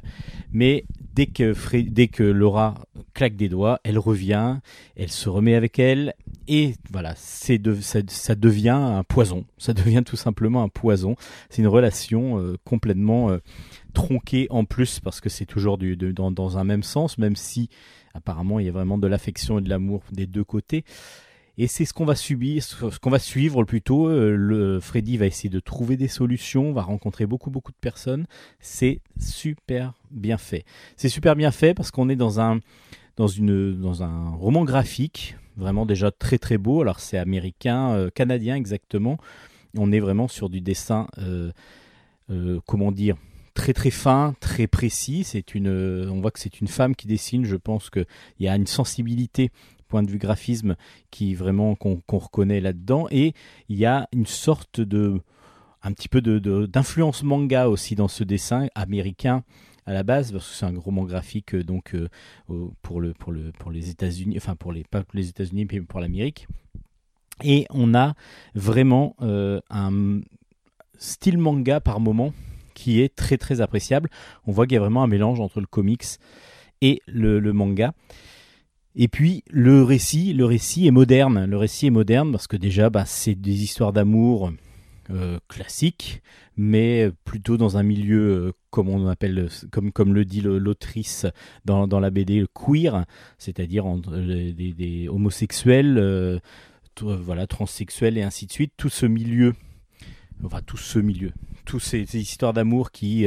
[0.54, 2.76] mais dès que dès que Laura
[3.14, 4.60] claque des doigts, elle revient,
[4.96, 6.14] elle se remet avec elle
[6.48, 11.16] et voilà c'est de, ça, devient un poison, ça devient tout simplement un poison.
[11.50, 13.38] C'est une relation euh, complètement
[13.94, 17.70] tronquée en plus parce que c'est toujours du, dans, dans un même sens, même si
[18.14, 20.86] apparemment il y a vraiment de l'affection et de l'amour des deux côtés.
[21.58, 24.08] Et c'est ce qu'on va subir, ce qu'on va suivre plutôt.
[24.08, 28.26] Euh, le Freddy va essayer de trouver des solutions, va rencontrer beaucoup beaucoup de personnes.
[28.60, 30.66] C'est super bien fait.
[30.96, 32.60] C'est super bien fait parce qu'on est dans un
[33.18, 36.82] dans une dans un roman graphique vraiment déjà très très beau.
[36.82, 39.18] Alors c'est américain, euh, canadien exactement.
[39.78, 41.52] On est vraiment sur du dessin, euh,
[42.66, 43.16] comment dire,
[43.54, 45.24] très très fin, très précis.
[45.24, 45.70] C'est une,
[46.10, 47.46] on voit que c'est une femme qui dessine.
[47.46, 48.06] Je pense qu'il
[48.40, 49.50] y a une sensibilité
[49.92, 50.76] point de vue graphisme
[51.12, 53.08] qui vraiment qu'on reconnaît là-dedans.
[53.12, 53.34] Et
[53.68, 55.22] il y a une sorte de
[55.84, 59.44] un petit peu de d'influence manga aussi dans ce dessin américain
[59.86, 62.08] à la base parce que c'est un roman graphique euh, donc euh,
[62.82, 66.00] pour le pour le pour les États-Unis enfin pour les pas les États-Unis mais pour
[66.00, 66.48] l'Amérique.
[67.44, 68.14] Et on a
[68.54, 70.22] vraiment euh, un
[71.00, 72.34] style manga par moment
[72.76, 74.10] qui est très très appréciable.
[74.46, 76.06] On voit qu'il y a vraiment un mélange entre le comics
[76.82, 77.94] et le manga
[78.96, 81.46] et puis le récit, le récit est moderne.
[81.46, 84.52] Le récit est moderne parce que déjà, bah, c'est des histoires d'amour
[85.10, 86.22] euh, classiques,
[86.58, 91.26] mais plutôt dans un milieu euh, comme on appelle, comme comme le dit l'autrice
[91.66, 93.06] dans, dans la BD queer,
[93.38, 96.40] c'est-à-dire des, des, homosexuels, euh,
[97.02, 98.74] voilà, transsexuels et ainsi de suite.
[98.78, 99.54] Tout ce milieu,
[100.44, 101.32] enfin tout ce milieu,
[101.66, 103.26] toutes ces, histoires d'amour qui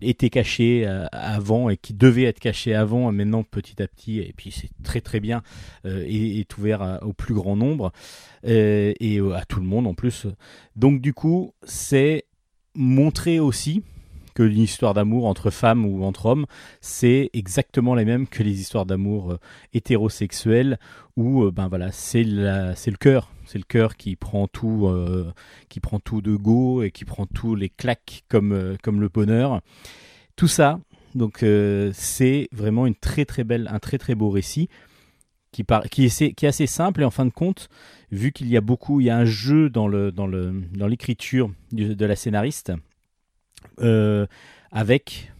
[0.00, 4.34] était caché euh, avant et qui devait être caché avant, maintenant petit à petit, et
[4.36, 5.42] puis c'est très très bien,
[5.86, 7.92] euh, est ouvert au plus grand nombre
[8.46, 10.26] euh, et à tout le monde en plus.
[10.76, 12.24] Donc du coup, c'est
[12.74, 13.82] montrer aussi
[14.34, 16.46] que l'histoire d'amour entre femmes ou entre hommes,
[16.80, 19.38] c'est exactement la même que les histoires d'amour
[19.74, 20.78] hétérosexuelles
[21.16, 25.32] où ben voilà, c'est le cœur c'est le cœur qui prend tout, euh,
[25.70, 29.08] qui prend tout de go et qui prend tous les claques comme, euh, comme le
[29.08, 29.62] bonheur.
[30.36, 30.80] Tout ça,
[31.14, 34.68] donc euh, c'est vraiment une très très belle, un très très beau récit
[35.50, 37.70] qui, qui, est, qui est assez simple et en fin de compte,
[38.12, 40.86] vu qu'il y a beaucoup, il y a un jeu dans le dans le dans
[40.86, 42.72] l'écriture de la scénariste
[44.70, 45.32] avec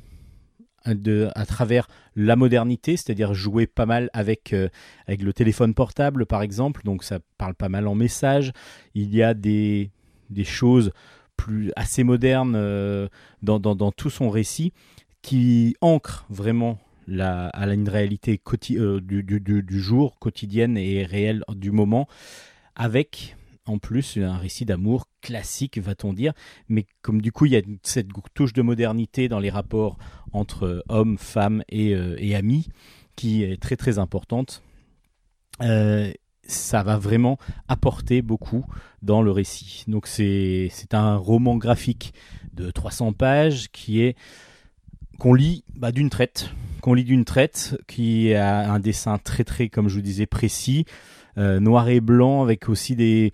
[0.86, 1.88] de, à travers
[2.18, 4.68] la modernité, c'est-à-dire jouer pas mal avec, euh,
[5.06, 8.52] avec le téléphone portable par exemple, donc ça parle pas mal en message.
[8.94, 9.92] Il y a des,
[10.28, 10.90] des choses
[11.36, 13.06] plus assez modernes euh,
[13.42, 14.72] dans, dans, tout son récit
[15.22, 18.40] qui ancrent vraiment la, à une réalité
[18.72, 22.08] euh, du, du, du, jour, quotidienne et réelle du moment,
[22.74, 23.36] avec
[23.68, 26.32] en plus un récit d'amour classique, va-t-on dire,
[26.68, 29.98] mais comme du coup il y a cette touche de modernité dans les rapports
[30.32, 32.68] entre hommes, femmes et, euh, amis
[33.16, 34.62] qui est très très importante,
[35.62, 36.12] euh,
[36.44, 37.38] ça va vraiment
[37.68, 38.64] apporter beaucoup
[39.02, 39.84] dans le récit.
[39.86, 42.14] Donc c'est un roman graphique
[42.54, 44.16] de 300 pages qui est
[45.18, 46.50] qu'on lit bah, d'une traite,
[46.80, 50.84] qu'on lit d'une traite, qui a un dessin très très, comme je vous disais, précis,
[51.38, 53.32] euh, noir et blanc avec aussi des,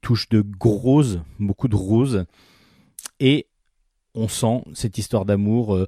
[0.00, 2.26] touches de rose, beaucoup de rose.
[3.18, 3.46] Et
[4.14, 5.86] on sent cette histoire d'amour euh,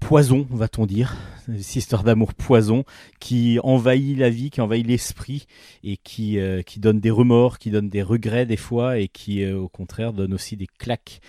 [0.00, 1.16] poison, va-t-on dire,
[1.46, 2.84] cette histoire d'amour poison
[3.20, 5.46] qui envahit la vie, qui envahit l'esprit
[5.84, 9.46] et qui, euh, qui donne des remords, qui donne des regrets des fois et qui
[9.46, 11.20] au contraire donne aussi des claques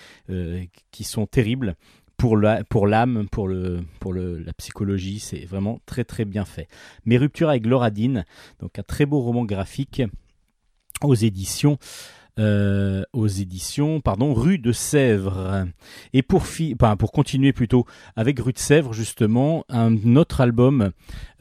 [0.92, 1.76] qui sont terribles
[2.70, 6.70] pour l'âme, pour, le, pour le, la psychologie, c'est vraiment très très bien fait.
[7.06, 8.24] Mes ruptures avec Loradine,
[8.62, 10.02] donc un très beau roman graphique
[11.02, 11.78] aux éditions.
[12.40, 15.68] Euh, aux éditions pardon rue de Sèvres
[16.14, 16.44] et pour
[16.98, 20.90] pour continuer plutôt avec rue de Sèvres justement un autre album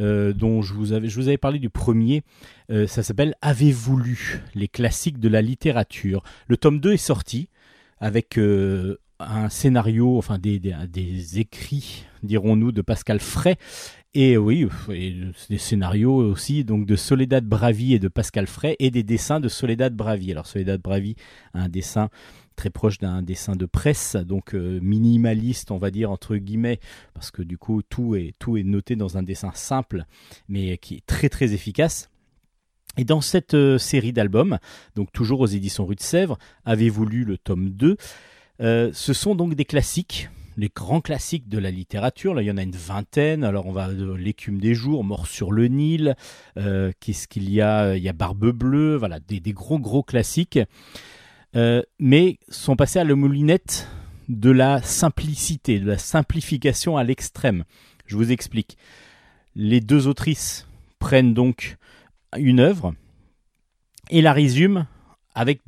[0.01, 2.25] euh, dont je vous avais je vous avais parlé du premier
[2.71, 4.43] euh, ça s'appelle Avez-vous lu?
[4.55, 7.49] Les classiques de la littérature le tome 2 est sorti
[7.99, 8.39] avec
[9.29, 13.57] un scénario, enfin des, des, écrits, dirons-nous, de Pascal Fray.
[14.15, 14.69] Et oui,
[15.49, 19.49] des scénarios aussi donc de Soledad Bravi et de Pascal Fray et des dessins de
[19.49, 20.33] Soledad Bravi.
[20.33, 21.17] Alors Soledad Bravi
[21.55, 22.11] a un dessin
[22.55, 26.79] très proche d'un dessin de presse, donc euh, minimaliste, on va dire entre guillemets,
[27.15, 30.05] parce que du coup tout est tout est noté dans un dessin simple,
[30.47, 32.11] mais qui est très très efficace.
[32.99, 34.59] Et dans cette euh, série d'albums,
[34.95, 37.97] donc toujours aux éditions Rue de Sèvres, avez-vous lu le tome 2
[38.63, 42.35] euh, Ce sont donc des classiques, les grands classiques de la littérature.
[42.35, 43.45] Là, il y en a une vingtaine.
[43.45, 46.17] Alors, on va de L'écume des jours, Mort sur le Nil.
[46.57, 47.97] Euh, qu'est-ce qu'il y a?
[47.97, 48.97] Il y a Barbe bleue.
[48.97, 50.59] Voilà, des, gros, gros classiques.
[51.99, 53.89] mais sont passés à la moulinette
[54.29, 57.65] de la simplicité, de la simplification à l'extrême.
[58.07, 58.77] Je vous explique.
[59.55, 60.67] Les deux autrices
[60.99, 61.77] prennent donc
[62.37, 62.95] une œuvre
[64.11, 64.87] et la résume
[65.35, 65.61] avec,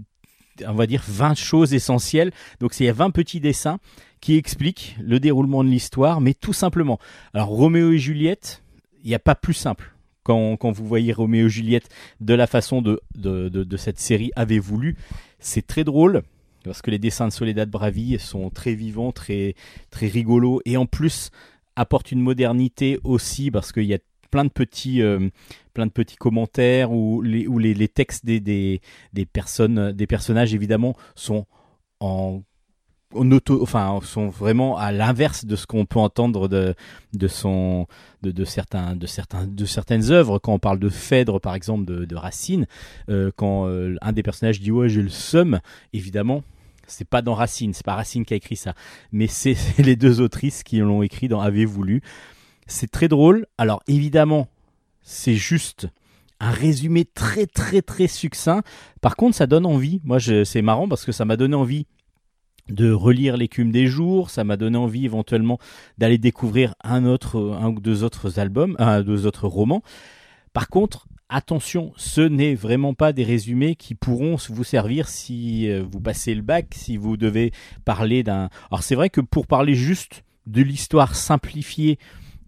[0.67, 2.33] on va dire, 20 choses essentielles.
[2.61, 3.79] Donc, a 20 petits dessins
[4.21, 6.99] qui expliquent le déroulement de l'histoire, mais tout simplement.
[7.33, 8.63] Alors, Roméo et Juliette,
[9.03, 9.95] il n'y a pas plus simple.
[10.23, 11.91] Quand, quand, vous voyez Roméo et Juliette
[12.21, 14.97] de la façon de, de, de, cette série avait voulu,
[15.39, 16.23] c'est très drôle
[16.65, 19.55] parce que les dessins de Soledad Bravi sont très vivants, très,
[19.91, 21.31] très rigolos et en plus
[21.77, 23.99] apportent une modernité aussi parce qu'il y a
[24.35, 25.29] plein de petits, euh,
[25.75, 28.81] plein de petits commentaires où les, où les, textes des, des,
[29.13, 31.47] des, personnes, des personnages évidemment sont
[32.01, 32.43] en
[33.15, 36.75] auto, enfin, sont vraiment à l'inverse de ce qu'on peut entendre de,
[37.13, 37.87] de son,
[38.23, 40.41] de, de, certains, de certains, de certaines œuvres.
[40.41, 42.67] Quand on parle de Phèdre, par exemple, de, Racine,
[43.11, 45.61] euh, quand euh, un des personnages dit ouais j'ai le seum,
[45.93, 46.43] évidemment,
[46.89, 48.75] c'est pas dans Racine, c'est pas Racine qui a écrit ça,
[49.13, 52.03] mais c'est les deux autrices qui l'ont écrit dans Avez-vous lu?
[52.67, 53.47] C'est très drôle.
[53.59, 54.49] Alors évidemment,
[55.03, 55.89] c'est juste
[56.41, 58.63] un résumé très très très succinct.
[59.01, 60.01] Par contre, ça donne envie.
[60.05, 61.87] Moi, c'est marrant parce que ça m'a donné envie
[62.69, 65.59] de relire l'écume des jours, ça m'a donné envie éventuellement
[65.99, 69.83] d'aller découvrir un autre, un ou deux autres albums, un deux autres romans.
[70.55, 75.85] Par contre, attention, ce n'est vraiment pas des résumés qui pourront vous servir si euh,
[75.91, 77.53] vous passez le bac, si vous devez
[77.85, 78.49] parler d'un.
[78.71, 81.99] Alors c'est vrai que pour parler juste de l'histoire simplifiée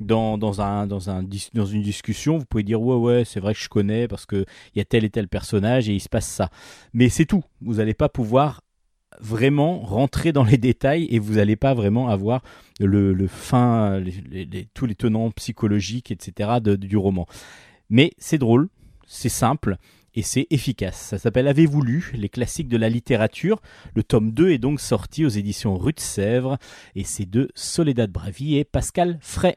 [0.01, 1.25] dans, dans, un, dans, un,
[1.55, 4.45] dans une discussion, vous pouvez dire ouais ouais c'est vrai que je connais parce qu'il
[4.75, 6.51] y a tel et tel personnage et il se passe ça.
[6.93, 7.45] Mais c'est tout.
[7.61, 8.63] Vous n'allez pas pouvoir
[9.21, 12.43] vraiment rentrer dans les détails et vous n'allez pas vraiment avoir
[12.81, 14.03] le, fin,
[14.75, 16.61] tous les tenants psychologiques, etc.
[16.61, 17.27] du roman.
[17.89, 18.69] Mais c'est drôle,
[19.07, 19.77] c'est simple
[20.15, 20.97] et c'est efficace.
[20.97, 23.61] Ça s'appelle Avez-vous lu les classiques de la littérature?
[23.95, 26.59] Le tome 2 est donc sorti aux éditions Rue de Sèvres
[26.95, 29.57] et c'est de Soledad Bravi et Pascal Fray.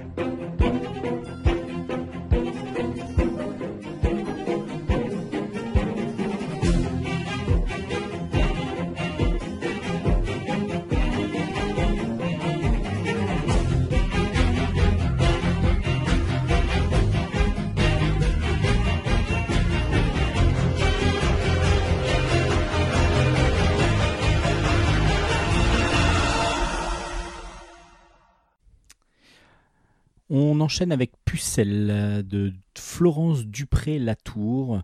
[30.33, 34.81] On enchaîne avec Pucelle de Florence Dupré-Latour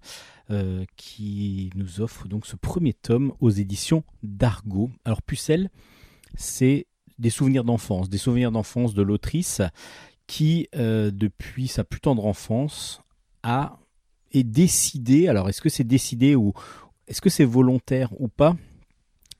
[0.49, 4.91] euh, qui nous offre donc ce premier tome aux éditions d'Argo.
[5.05, 5.69] Alors Pucelle,
[6.35, 6.85] c'est
[7.17, 9.61] des souvenirs d'enfance, des souvenirs d'enfance de l'autrice
[10.27, 13.01] qui, euh, depuis sa plus tendre enfance,
[13.41, 13.79] a
[14.33, 15.29] est décidé.
[15.29, 16.51] Alors est-ce que c'est décidé ou
[17.07, 18.57] est-ce que c'est volontaire ou pas?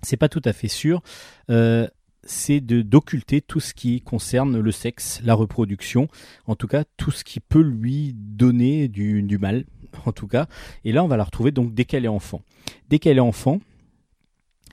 [0.03, 1.01] C'est pas tout à fait sûr.
[1.49, 1.85] Euh,
[2.27, 6.07] c'est d'occulter tout ce qui concerne le sexe, la reproduction,
[6.45, 9.65] en tout cas tout ce qui peut lui donner du, mal,
[10.05, 10.47] en tout cas.
[10.83, 12.41] Et là, on va la retrouver donc dès qu'elle est enfant.
[12.89, 13.59] Dès qu'elle est enfant,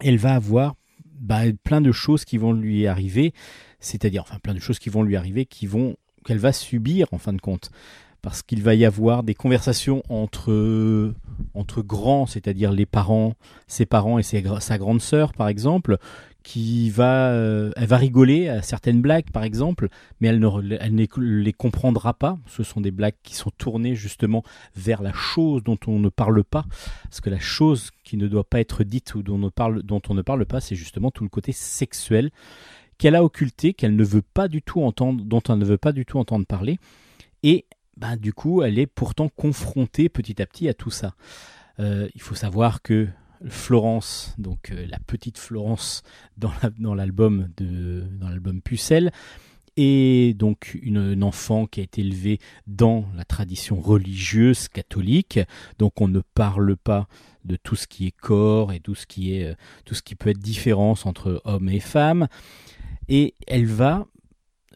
[0.00, 0.74] elle va avoir
[1.20, 3.32] bah, plein de choses qui vont lui arriver,
[3.78, 7.18] c'est-à-dire enfin plein de choses qui vont lui arriver, qui vont qu'elle va subir en
[7.18, 7.70] fin de compte
[8.22, 11.12] parce qu'il va y avoir des conversations entre
[11.52, 13.34] entre grands, c'est-à-dire les parents,
[13.66, 15.98] ses parents et sa grande sœur par exemple,
[16.44, 19.88] qui va, euh, elle va rigoler à certaines blagues, par exemple,
[20.20, 22.38] mais elle ne, elle les comprendra pas.
[22.46, 24.44] Ce sont des blagues qui sont tournées justement
[24.76, 26.66] vers la chose dont on ne parle pas,
[27.04, 29.82] parce que la chose qui ne doit pas être dite ou dont on ne parle,
[29.82, 32.30] dont on ne parle pas, c'est justement tout le côté sexuel
[32.98, 35.92] qu'elle a occulté, qu'elle ne veut pas du tout entendre, dont elle ne veut pas
[35.92, 36.78] du tout entendre parler,
[37.42, 37.64] et
[37.96, 41.14] ben, du coup, elle est pourtant confrontée petit à petit à tout ça.
[41.80, 43.08] Euh, il faut savoir que
[43.48, 46.02] Florence, donc euh, la petite Florence
[46.36, 49.12] dans l'album de dans l'album Pucelle,
[49.76, 55.40] et donc une, enfant qui a été élevée dans la tradition religieuse catholique.
[55.78, 57.08] Donc on ne parle pas
[57.44, 60.14] de tout ce qui est corps et tout ce qui est euh, tout ce qui
[60.14, 62.28] peut être différence entre hommes et femmes.
[63.08, 64.06] Et elle va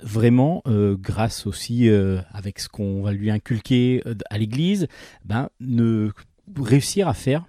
[0.02, 1.88] vraiment, euh, grâce aussi
[2.30, 4.86] avec ce qu'on va lui inculquer à l'Église,
[5.24, 6.10] ben, ne
[6.56, 7.46] réussir à faire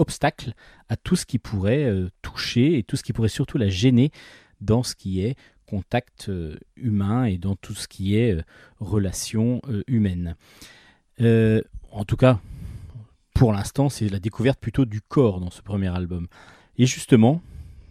[0.00, 0.54] obstacle
[0.88, 4.10] à tout ce qui pourrait euh, toucher et tout ce qui pourrait surtout la gêner
[4.60, 5.36] dans ce qui est
[5.66, 8.42] contact euh, humain et dans tout ce qui est euh,
[8.80, 10.34] relation humaine.
[11.20, 12.40] en tout cas,
[13.34, 16.26] pour l'instant, c'est la découverte plutôt du corps dans ce premier album.
[16.76, 17.42] Et justement,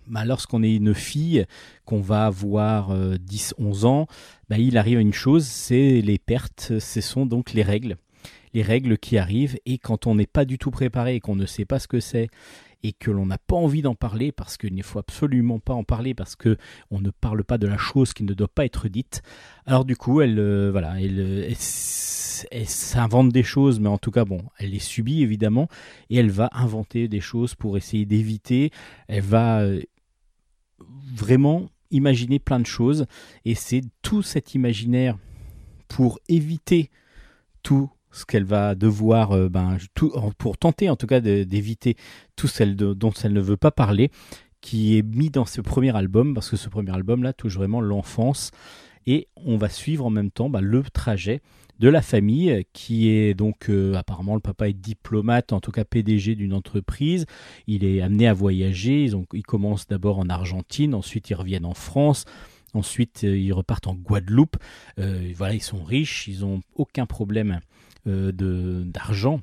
[0.08, 1.46] bah, lorsqu'on est une fille,
[1.86, 4.08] qu'on va avoir 10-11 ans,
[4.50, 7.98] bah, il arrive une chose, c'est les pertes, ce sont donc les règles
[8.54, 11.46] les règles qui arrivent et quand on n'est pas du tout préparé et qu'on ne
[11.46, 12.30] sait pas ce que c'est
[12.84, 15.84] et que l'on n'a pas envie d'en parler parce qu'il ne faut absolument pas en
[15.84, 16.58] parler parce que
[16.92, 19.22] on ne parle pas de la chose qui ne doit pas être dite.
[19.66, 24.42] Alors du coup, elle euh, voilà, elle, s'invente des choses, mais en tout cas bon,
[24.58, 25.68] elle les subit évidemment
[26.10, 28.72] et elle va inventer des choses pour essayer d'éviter.
[29.08, 29.82] Elle va euh,
[31.14, 33.08] vraiment imaginer plein de choses
[33.44, 35.18] et c'est tout cet imaginaire
[35.88, 36.92] pour éviter
[37.64, 39.78] tout ce qu'elle va devoir, euh, ben,
[40.38, 41.96] pour tenter en tout cas d'éviter
[42.36, 44.12] tout ce dont elle ne veut pas parler,
[44.62, 48.52] qui est mis dans ce premier album, parce que ce premier album-là touche vraiment l'enfance,
[49.06, 51.42] et on va suivre en même temps ben, le trajet
[51.80, 55.86] de la famille, qui est donc euh, apparemment le papa est diplomate, en tout cas
[55.86, 57.26] PDG d'une entreprise.
[57.68, 59.04] Il est amené à voyager.
[59.06, 62.26] Ils, ont, ils commencent d'abord en Argentine, ensuite ils reviennent en France.
[62.74, 64.58] Ensuite, euh, ils repartent en Guadeloupe.
[64.98, 67.62] voilà, ils sont riches, ils n'ont aucun problème
[68.06, 69.42] d'argent.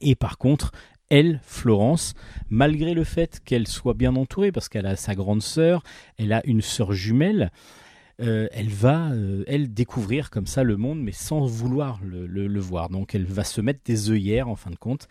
[0.00, 0.72] Et par contre,
[1.10, 2.14] elle, Florence,
[2.48, 5.82] malgré le fait qu'elle soit bien entourée, parce qu'elle a sa grande sœur,
[6.18, 7.50] elle a une sœur jumelle,
[8.20, 12.60] euh, elle va, euh, elle, découvrir comme ça le monde, mais sans vouloir le, le,
[12.60, 12.90] voir.
[12.90, 15.08] Donc elle va se mettre des œillères, en fin de compte.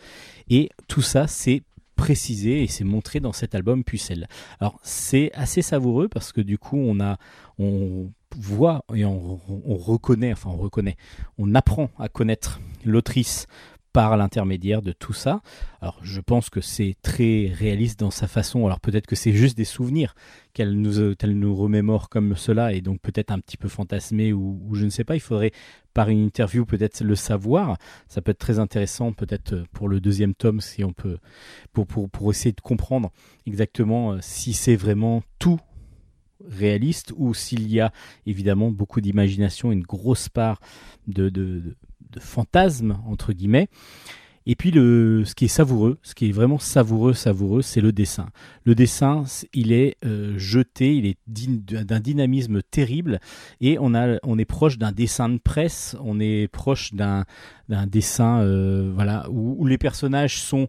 [0.50, 1.64] Et tout ça, c'est
[1.96, 4.28] précisé et c'est montré dans cet album Pucelle.
[4.62, 7.18] Alors c'est assez savoureux parce que du coup on a
[7.58, 10.98] on voit et on, reconnaît, enfin on reconnaît,
[11.38, 13.48] on apprend à connaître l'autrice
[13.92, 15.42] par l'intermédiaire de tout ça.
[15.82, 19.58] Alors je pense que c'est très réaliste dans sa façon, alors peut-être que c'est juste
[19.58, 20.14] des souvenirs
[20.54, 24.60] qu'elle nous, euh, nous remémore comme cela, et donc peut-être un petit peu fantasmé, ou,
[24.74, 25.52] je ne sais pas, il faudrait
[25.94, 27.78] par une interview peut-être le savoir,
[28.08, 31.18] ça peut être très intéressant peut-être euh, pour le deuxième tome, si on peut,
[31.74, 33.12] pour, pour, pour essayer de comprendre
[33.48, 35.60] exactement euh, si c'est vraiment tout
[36.48, 37.92] réaliste ou s'il y a
[38.26, 40.60] évidemment beaucoup d'imagination, une grosse part
[41.08, 41.76] de, de,
[42.20, 43.70] fantasme entre guillemets.
[44.46, 47.92] Et puis le, ce qui est savoureux, ce qui est vraiment savoureux, savoureux, c'est le
[47.92, 48.30] dessin.
[48.64, 53.20] Le dessin, il est euh, jeté, il est d'un dynamisme terrible,
[53.62, 57.26] et on a, on est proche d'un dessin de presse, on est proche d'un
[57.86, 60.68] dessin, euh, voilà, où, les personnages sont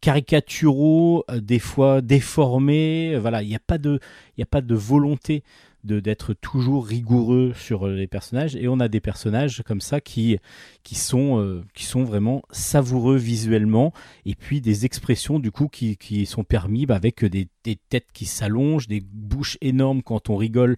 [0.00, 3.14] caricaturaux, euh, des fois déformés.
[3.14, 4.00] Euh, voilà, il n'y a pas de,
[4.36, 5.42] il a pas de volonté
[5.84, 10.00] de d'être toujours rigoureux sur euh, les personnages et on a des personnages comme ça
[10.00, 10.38] qui
[10.82, 13.92] qui sont qui sont vraiment savoureux visuellement
[14.26, 18.08] et puis des expressions du coup qui, qui sont permis bah, avec des, des, têtes
[18.12, 20.76] qui s'allongent des bouches énormes quand on rigole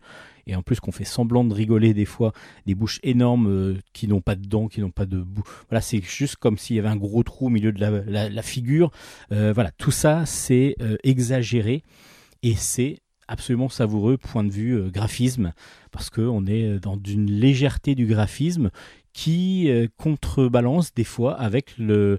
[0.51, 2.32] et en plus qu'on fait semblant de rigoler des fois,
[2.66, 5.44] des bouches énormes euh, qui n'ont pas de dents, qui n'ont pas de boue.
[5.68, 8.90] Voilà, c'est juste comme s'il y avait un gros trou au milieu de la, figure.
[9.32, 11.84] Euh, voilà, tout ça c'est euh, exagéré
[12.42, 12.98] et c'est
[13.31, 15.53] absolument savoureux point de vue graphisme
[15.91, 18.70] parce qu'on est dans une légèreté du graphisme
[19.12, 22.18] qui contrebalance des fois avec le,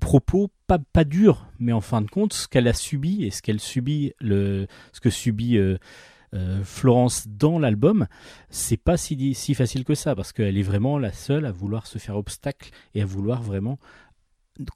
[0.00, 3.60] propos pas, dur mais en fin de compte ce qu'elle a subi et ce qu'elle
[3.60, 4.66] subit ce
[5.02, 5.58] que subit
[6.34, 8.08] euh, Florence dans l'album,
[8.50, 11.86] c'est pas si, si facile que ça parce qu'elle est vraiment la seule à vouloir
[11.86, 13.78] se faire obstacle et à vouloir vraiment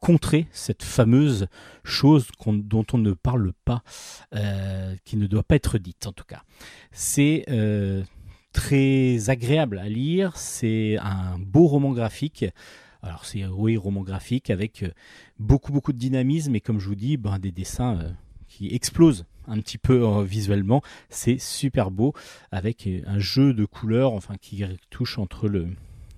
[0.00, 1.46] contrer cette fameuse
[1.84, 3.82] chose dont on ne parle pas,
[4.34, 6.42] euh, qui ne doit pas être dite en tout cas.
[6.92, 8.02] C'est euh,
[8.52, 12.44] très agréable à lire, c'est un beau roman graphique.
[13.02, 14.84] Alors c'est oui roman graphique avec
[15.38, 18.14] beaucoup beaucoup de dynamisme et comme je vous dis, ben, des dessins
[18.48, 20.82] qui explosent un petit peu euh, visuellement.
[21.08, 22.12] C'est super beau
[22.50, 25.68] avec euh, un jeu de couleurs, enfin qui touche entre le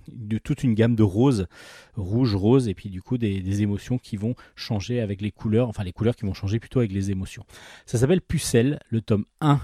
[0.07, 1.47] de toute une gamme de roses,
[1.95, 5.83] rouge, rose, et puis du coup des, émotions qui vont changer avec les couleurs, enfin
[5.83, 7.43] les couleurs qui vont changer plutôt avec les émotions.
[7.85, 9.59] Ça s'appelle Pucelle, le tome 1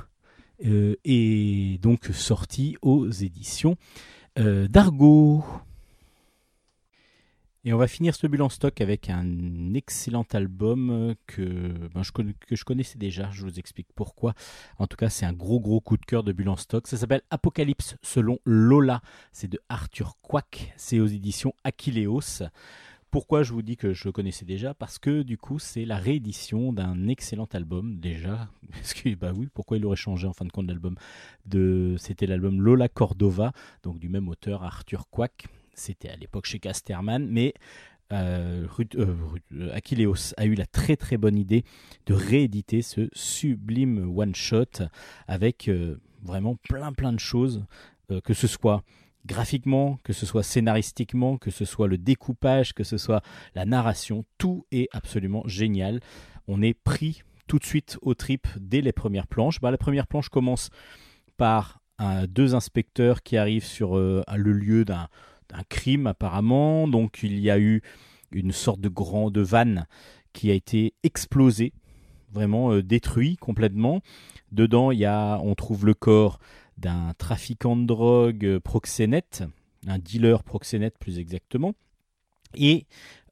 [0.66, 3.76] euh, est donc sorti aux éditions
[4.36, 5.44] d'Argo.
[7.68, 12.56] Et on va finir ce en stock avec un excellent album que, ben, je, que
[12.56, 14.36] je connaissais déjà, je vous explique pourquoi.
[14.78, 16.88] En tout cas, c'est un gros gros coup de cœur de en stock.
[16.88, 19.02] Ça s'appelle Apocalypse selon Lola.
[19.34, 20.74] C'est de Arthur Quack.
[20.78, 22.44] C'est aux éditions Aquileos.
[23.12, 24.74] Pourquoi je vous dis que je le connaissais déjà?
[24.74, 28.50] Parce que du coup, c'est la réédition d'un excellent album déjà.
[28.72, 30.96] Parce que bah oui, pourquoi il aurait changé en fin de compte l'album
[31.46, 33.52] de C'était l'album Lola Cordova,
[33.84, 35.50] donc du même auteur Arthur Quack.
[35.78, 37.54] C'était à l'époque chez Casterman, mais
[38.12, 38.66] euh,
[38.96, 41.64] euh, Achilleos a eu la très très bonne idée
[42.06, 44.86] de rééditer ce sublime one-shot
[45.28, 47.66] avec euh, vraiment plein plein de choses,
[48.24, 48.84] que ce soit
[49.26, 53.22] graphiquement, que ce soit scénaristiquement, que ce soit le découpage, que ce soit
[53.54, 56.00] la narration, tout est absolument génial.
[56.48, 59.60] On est pris tout de suite au trip dès les premières planches.
[59.60, 60.70] Bah, la première planche commence
[61.36, 61.82] par
[62.28, 65.08] deux inspecteurs qui arrivent sur euh, le lieu d'un
[65.70, 66.88] crime apparemment.
[66.88, 67.82] Donc il y a eu
[68.32, 69.86] une sorte de grande vanne
[70.34, 71.74] qui a été explosée,
[72.32, 74.02] vraiment euh, détruit complètement.
[74.52, 76.40] Dedans, il y a, on trouve le corps
[76.78, 79.44] d'un trafiquant de drogue euh, proxénète,
[79.88, 81.74] un dealer proxénète plus exactement.
[82.56, 82.86] Et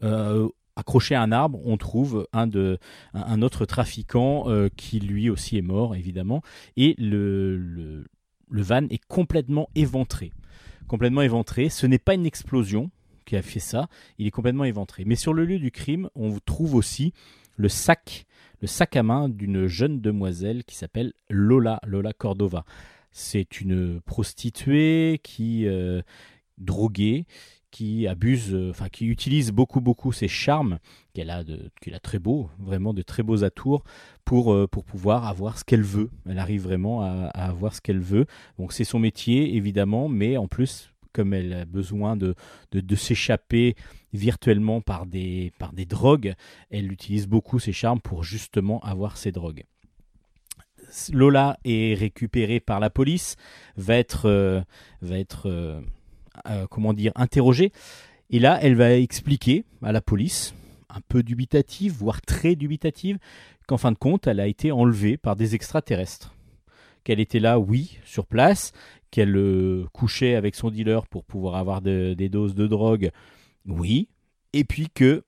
[0.03, 2.80] euh, accroché à un arbre, on trouve un, de,
[3.13, 4.45] un, autre trafiquant
[4.76, 6.41] qui lui aussi est mort, évidemment.
[6.76, 8.05] Et le, le,
[8.49, 10.32] le van est complètement éventré.
[10.88, 11.70] Complètement éventré.
[11.70, 12.92] Ce n'est pas une explosion,
[13.26, 15.04] qui a fait ça, il est complètement éventré.
[15.06, 17.14] Mais sur le lieu du crime, on trouve aussi
[17.58, 18.26] le sac,
[18.62, 22.66] le sac à main d'une jeune demoiselle qui s'appelle Lola, Lola Cordova.
[23.12, 26.02] C'est une prostituée qui euh,
[26.58, 27.26] droguée,
[27.76, 30.80] qui abuse, euh, enfin qui utilise beaucoup beaucoup ses charmes
[31.14, 31.44] qu'elle a,
[31.82, 33.84] qu'elle a très beau, vraiment de très beaux atours
[34.24, 36.10] pour euh, pour pouvoir avoir ce qu'elle veut.
[36.26, 38.28] Elle arrive vraiment à, avoir ce qu'elle veut.
[38.58, 42.36] Donc c'est son métier évidemment, mais en plus comme elle a besoin de,
[42.72, 43.76] de, s'échapper
[44.14, 46.34] virtuellement par des, par des drogues,
[46.70, 49.64] elle utilise beaucoup ses charmes pour justement avoir ces drogues.
[51.14, 53.38] Lola est récupérée par la police,
[53.78, 54.62] va être, euh,
[55.02, 55.82] va être
[56.70, 57.72] comment dire, interrogée.
[58.30, 60.54] Et là, elle va expliquer à la police,
[60.90, 63.18] un peu dubitative, voire très dubitative,
[63.68, 66.34] qu'en fin de compte, elle a été enlevée par des extraterrestres.
[67.04, 68.72] Qu'elle était là, oui, sur place,
[69.12, 73.12] qu'elle euh, couchait avec son dealer pour pouvoir avoir des doses de drogue,
[73.68, 74.10] oui.
[74.54, 75.24] Et puis que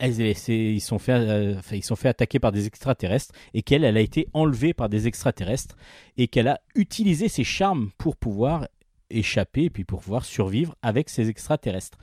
[0.00, 4.00] ils sont fait, euh, ils sont fait attaquer par des extraterrestres et qu'elle, elle a
[4.00, 5.76] été enlevée par des extraterrestres
[6.18, 8.68] et qu'elle a utilisé ses charmes pour pouvoir
[9.10, 11.98] échapper et puis pour pouvoir survivre avec ces extraterrestres.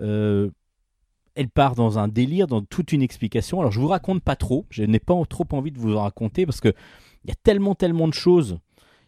[0.00, 0.50] Euh,
[1.34, 3.60] elle part dans un délire, dans toute une explication.
[3.60, 6.46] Alors je vous raconte pas trop, je n'ai pas trop envie de vous en raconter
[6.46, 6.72] parce que
[7.24, 8.58] il y a tellement tellement de choses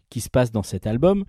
[0.09, 1.25] qui se passe dans cet album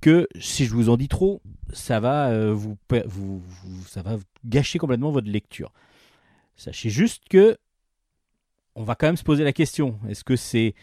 [0.00, 1.40] que si je vous en dis trop,
[1.72, 2.76] ça va, euh, vous,
[3.06, 3.42] vous,
[3.86, 5.72] ça va gâcher complètement votre lecture.
[6.56, 7.56] Sachez juste que
[8.74, 10.74] on va quand même se poser la question est-ce que c'est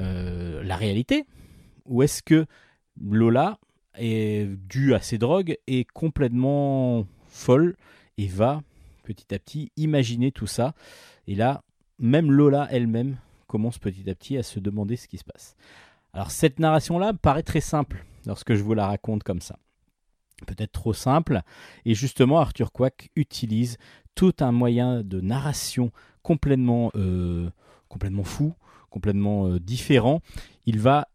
[0.00, 1.26] euh, la réalité
[1.86, 2.46] ou est-ce que
[3.00, 3.58] Lola
[3.98, 7.76] est due à ses drogues est complètement folle
[8.16, 8.62] et va
[9.04, 10.74] petit à petit imaginer tout ça
[11.26, 11.62] et là
[11.98, 15.56] même Lola elle-même commence petit à petit à se demander ce qui se passe.
[16.12, 19.58] Alors cette narration-là paraît très simple lorsque je vous la raconte comme ça.
[20.46, 21.42] Peut-être trop simple.
[21.84, 23.76] Et justement, Arthur Quack utilise
[24.14, 25.90] tout un moyen de narration
[26.22, 27.50] complètement, euh,
[27.88, 28.54] complètement fou,
[28.90, 30.20] complètement euh, différent.
[30.66, 31.08] Il va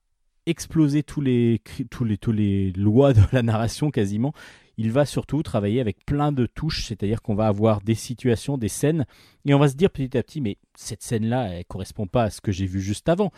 [0.45, 4.33] exploser tous les, tous les, tous les lois de la narration quasiment.
[4.77, 8.69] Il va surtout travailler avec plein de touches, c'est-à-dire qu'on va avoir des situations, des
[8.69, 9.05] scènes,
[9.45, 12.29] et on va se dire petit à petit, mais cette scène-là, elle correspond pas à
[12.31, 13.31] ce que j'ai vu juste avant,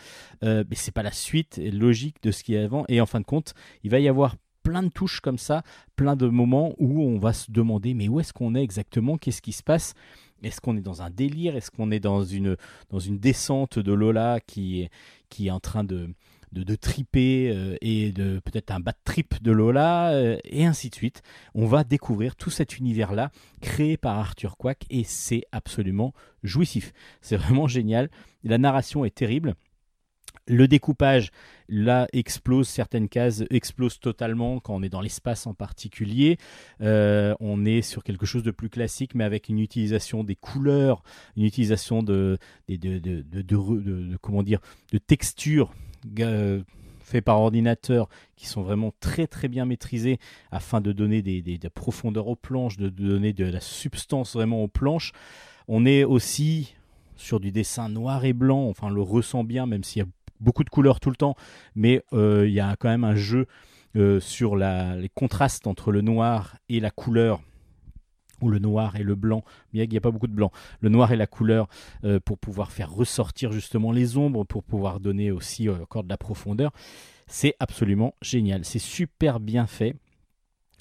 [0.44, 3.06] euh, mais c'est pas la suite logique de ce qu'il y a avant, et en
[3.06, 3.52] fin de compte,
[3.84, 5.62] il va y avoir plein de touches comme ça,
[5.94, 9.42] plein de moments où on va se demander, mais où est-ce qu'on est exactement, qu'est-ce
[9.42, 9.92] qui se passe?
[10.42, 11.54] Est-ce qu'on est dans un délire?
[11.56, 12.56] Est-ce qu'on est dans une,
[12.90, 14.88] dans une descente de Lola qui,
[15.28, 16.10] qui est en train de,
[16.52, 20.90] de, de triper euh, et de peut-être un bad trip de Lola euh, et ainsi
[20.90, 21.22] de suite.
[21.54, 23.30] On va découvrir tout cet univers-là
[23.60, 26.92] créé par Arthur Quack et c'est absolument jouissif.
[27.20, 28.10] C'est vraiment génial.
[28.44, 29.54] La narration est terrible.
[30.48, 31.32] Le découpage,
[31.68, 36.38] là, explose, certaines cases explosent totalement quand on est dans l'espace en particulier.
[36.82, 41.02] Euh, on est sur quelque chose de plus classique, mais avec une utilisation des couleurs,
[41.36, 42.38] une utilisation de,
[42.68, 44.60] de, de, de comment dire,
[44.92, 45.74] de textures
[47.06, 50.18] faits par ordinateur qui sont vraiment très très bien maîtrisés
[50.50, 54.68] afin de donner des, des, profondeurs aux planches, de, donner de la substance vraiment aux
[54.68, 55.12] planches.
[55.68, 56.74] On est aussi
[57.16, 60.08] sur du dessin noir et blanc, enfin on le ressent bien même s'il y a
[60.40, 61.36] beaucoup de couleurs tout le temps,
[61.76, 63.46] mais euh, il y a quand même un jeu
[63.94, 67.40] euh, sur les contrastes entre le noir et la couleur
[68.40, 70.88] ou le noir et le blanc, bien qu'il n'y a pas beaucoup de blanc, le
[70.88, 71.68] noir et la couleur
[72.04, 76.08] euh, pour pouvoir faire ressortir justement les ombres, pour pouvoir donner aussi euh, encore de
[76.08, 76.72] la profondeur.
[77.26, 79.96] C'est absolument génial, c'est super bien fait.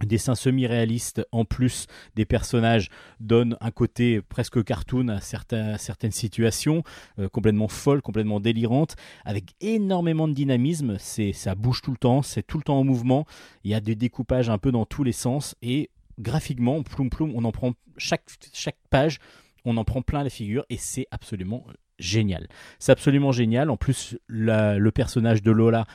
[0.03, 2.89] Dessin semi-réaliste en plus des personnages
[3.21, 6.83] donne un côté presque cartoon à, certaines situations,
[7.17, 10.97] euh, complètement folles, complètement délirantes, avec énormément de dynamisme.
[10.99, 13.25] C'est, ça bouge tout le temps, c'est tout le temps en mouvement.
[13.63, 15.89] Il y a des découpages un peu dans tous les sens et
[16.20, 19.20] graphiquement, ploum ploum, on en prend chaque, chaque page,
[19.66, 21.66] on en prend plein la figure et c'est absolument
[21.99, 22.47] génial.
[22.80, 23.70] C'est absolument génial.
[23.70, 25.86] En plus, le personnage de Lola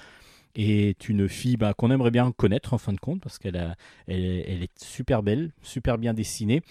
[0.55, 4.25] est une fille bah, qu'on aimerait bien connaître en fin de compte parce qu'elle elle,
[4.25, 6.63] elle, est super belle, super bien dessinée.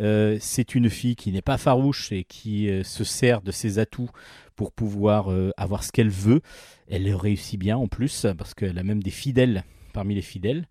[0.00, 3.78] Euh, c'est une fille qui n'est pas farouche et qui euh, se sert de ses
[3.78, 4.10] atouts
[4.56, 6.40] pour pouvoir euh, avoir ce qu'elle veut.
[6.88, 10.66] Elle réussit bien en plus parce qu'elle a même des fidèles parmi les fidèles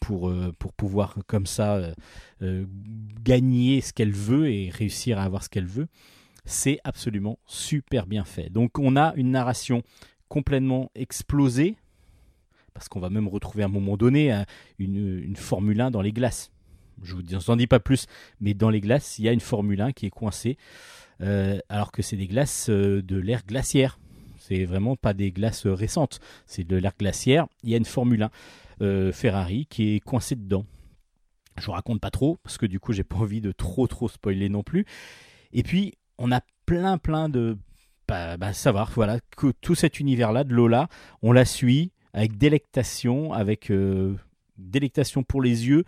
[0.00, 1.92] pour, pour pouvoir comme ça
[3.22, 5.88] gagner ce qu'elle veut et réussir à avoir ce qu'elle veut.
[6.44, 8.50] C'est absolument super bien fait.
[8.50, 9.82] Donc on a une narration
[10.28, 11.76] complètement explosée,
[12.74, 14.32] parce qu'on va même retrouver à un moment donné
[14.78, 16.50] une, une Formule 1 dans les glaces.
[17.02, 18.06] Je vous en dis pas plus,
[18.40, 20.56] mais dans les glaces, il y a une Formule 1 qui est coincée,
[21.20, 23.98] euh, alors que c'est des glaces euh, de l'ère glaciaire.
[24.48, 27.46] C'est vraiment pas des glaces récentes, c'est de l'ère glaciaire.
[27.62, 28.30] Il y a une Formule 1
[28.80, 30.64] euh, Ferrari qui est coincée dedans.
[31.58, 34.08] Je vous raconte pas trop, parce que du coup, j'ai pas envie de trop trop
[34.08, 34.86] spoiler non plus.
[35.52, 37.56] Et puis, on a plein plein de
[38.08, 40.88] bah, bah, savoir voilà que tout cet univers là de Lola
[41.22, 43.72] on la suit avec délectation avec
[44.58, 45.84] délectation pour les yeux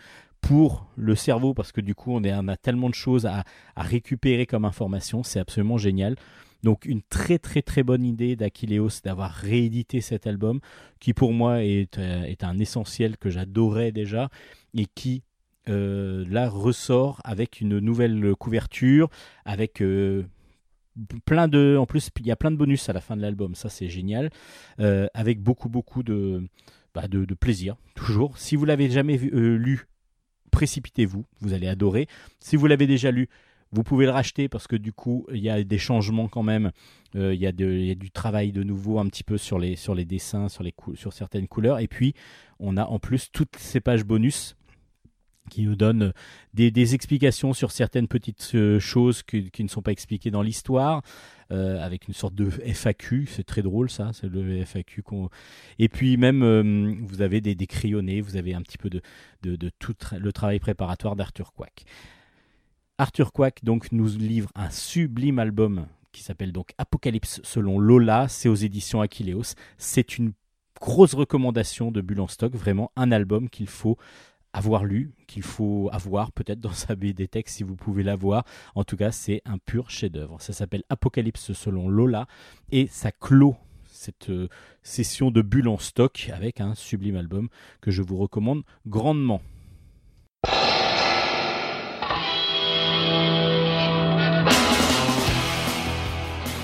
[0.47, 3.45] pour le cerveau, parce que du coup, on, a tellement de choses à,
[3.77, 6.17] récupérer comme information, c'est absolument génial.
[6.65, 10.61] Donc une très très très bonne idée d'Aquileos d'avoir réédité cet album,
[10.99, 14.31] qui pour moi est, euh, un essentiel que j'adorais déjà,
[14.73, 15.23] et qui
[15.69, 19.09] euh, là ressort avec une nouvelle couverture,
[19.45, 19.81] avec...
[19.81, 20.25] Euh,
[21.25, 23.57] plein de en plus il y a plein de bonus à la fin de l'album
[23.57, 24.31] ça c'est génial
[24.79, 26.47] avec beaucoup beaucoup de,
[26.95, 29.89] bah, de, plaisir toujours si vous l'avez jamais lu
[30.55, 32.07] précipitez-vous, vous allez adorer.
[32.39, 33.29] Si vous l'avez déjà lu,
[33.75, 36.71] vous pouvez le racheter parce que du coup, il y a des changements quand même.
[37.17, 41.13] Euh, il, y a du travail de nouveau un petit peu sur les, dessins, sur,
[41.13, 41.81] certaines couleurs.
[41.81, 42.15] Et puis,
[42.61, 44.57] on a en plus toutes ces pages bonus
[45.51, 46.13] qui nous donnent
[46.55, 51.03] des, explications sur certaines petites euh, choses qui ne sont pas expliquées dans l'histoire.
[51.53, 53.27] Euh, avec une sorte de FAQ.
[53.27, 55.29] C'est très drôle ça, c'est le FAQ qu'on.
[55.79, 59.03] Et puis même, vous avez des, crayonnés, vous avez un petit peu de,
[59.79, 61.85] tout le travail préparatoire d'Arthur Quack.
[62.97, 68.29] Arthur Quack donc nous livre un sublime album qui s'appelle donc Apocalypse selon Lola.
[68.29, 69.55] C'est aux éditions Aquileos.
[69.79, 70.33] C'est une
[70.81, 73.97] grosse recommandation de Bulle stock, vraiment un album qu'il faut
[74.53, 78.45] avoir lu, qu'il faut avoir peut-être dans sa texte si vous pouvez l'avoir.
[78.77, 80.41] En tout cas, c'est un pur chef-d'œuvre.
[80.41, 82.29] Ça s'appelle Apocalypse selon Lola
[82.71, 83.57] et ça clôt
[83.91, 84.49] cette euh,
[84.85, 87.49] session de bulles en stock avec un sublime album
[87.81, 89.41] que je vous recommande grandement.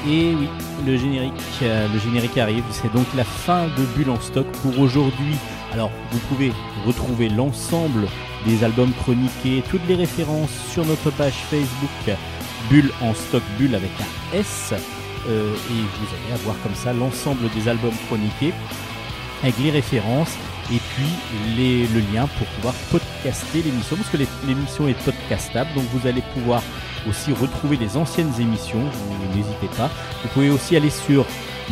[0.06, 0.48] Et oui,
[0.86, 1.32] le générique,
[1.62, 2.64] euh, le générique arrive.
[2.70, 5.36] C'est donc la fin de Bulle en stock pour aujourd'hui.
[5.72, 6.52] Alors, vous pouvez
[6.86, 8.08] retrouver l'ensemble
[8.46, 12.16] des albums chroniqués, toutes les références sur notre page Facebook
[12.70, 14.72] Bulle en stock, Bulle avec un S.
[15.28, 18.54] Euh, et vous allez avoir comme ça l'ensemble des albums chroniqués
[19.42, 20.34] avec les références
[20.72, 26.06] et puis le lien pour pouvoir podcaster l'émission parce que l'émission est podcastable donc vous
[26.06, 26.62] allez pouvoir
[27.08, 29.90] aussi retrouver les anciennes émissions, vous n'hésitez pas.
[30.22, 31.24] Vous pouvez aussi aller sur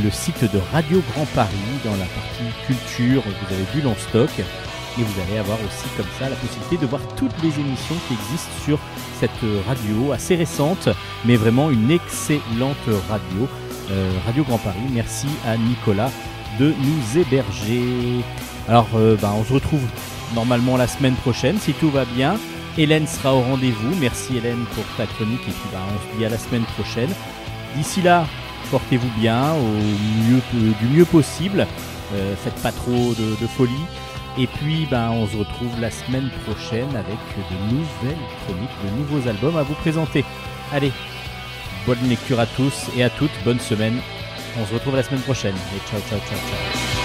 [0.03, 4.31] le site de Radio Grand Paris dans la partie culture, vous avez Bulle en stock
[4.39, 8.15] et vous allez avoir aussi comme ça la possibilité de voir toutes les émissions qui
[8.15, 8.79] existent sur
[9.21, 9.31] cette
[9.67, 10.89] radio assez récente
[11.25, 12.77] mais vraiment une excellente
[13.09, 13.49] radio
[13.91, 16.11] euh, Radio Grand Paris merci à Nicolas
[16.59, 18.25] de nous héberger
[18.69, 19.83] alors euh, bah, on se retrouve
[20.35, 22.37] normalement la semaine prochaine si tout va bien
[22.77, 26.25] Hélène sera au rendez-vous merci Hélène pour ta chronique et puis bah, on se dit
[26.25, 27.11] à la semaine prochaine
[27.77, 28.25] d'ici là
[28.71, 31.67] portez-vous bien au mieux, du mieux possible.
[32.15, 33.73] Euh, faites pas trop de, folie.
[34.39, 39.29] Et puis, ben, on se retrouve la semaine prochaine avec de nouvelles chroniques, de nouveaux
[39.29, 40.25] albums à vous présenter.
[40.73, 40.93] Allez,
[41.87, 44.01] bonne lecture à tous et à toutes, bonne semaine.
[44.57, 45.55] On se retrouve la semaine prochaine.
[45.77, 46.98] Et ciao, ciao, ciao, ciao.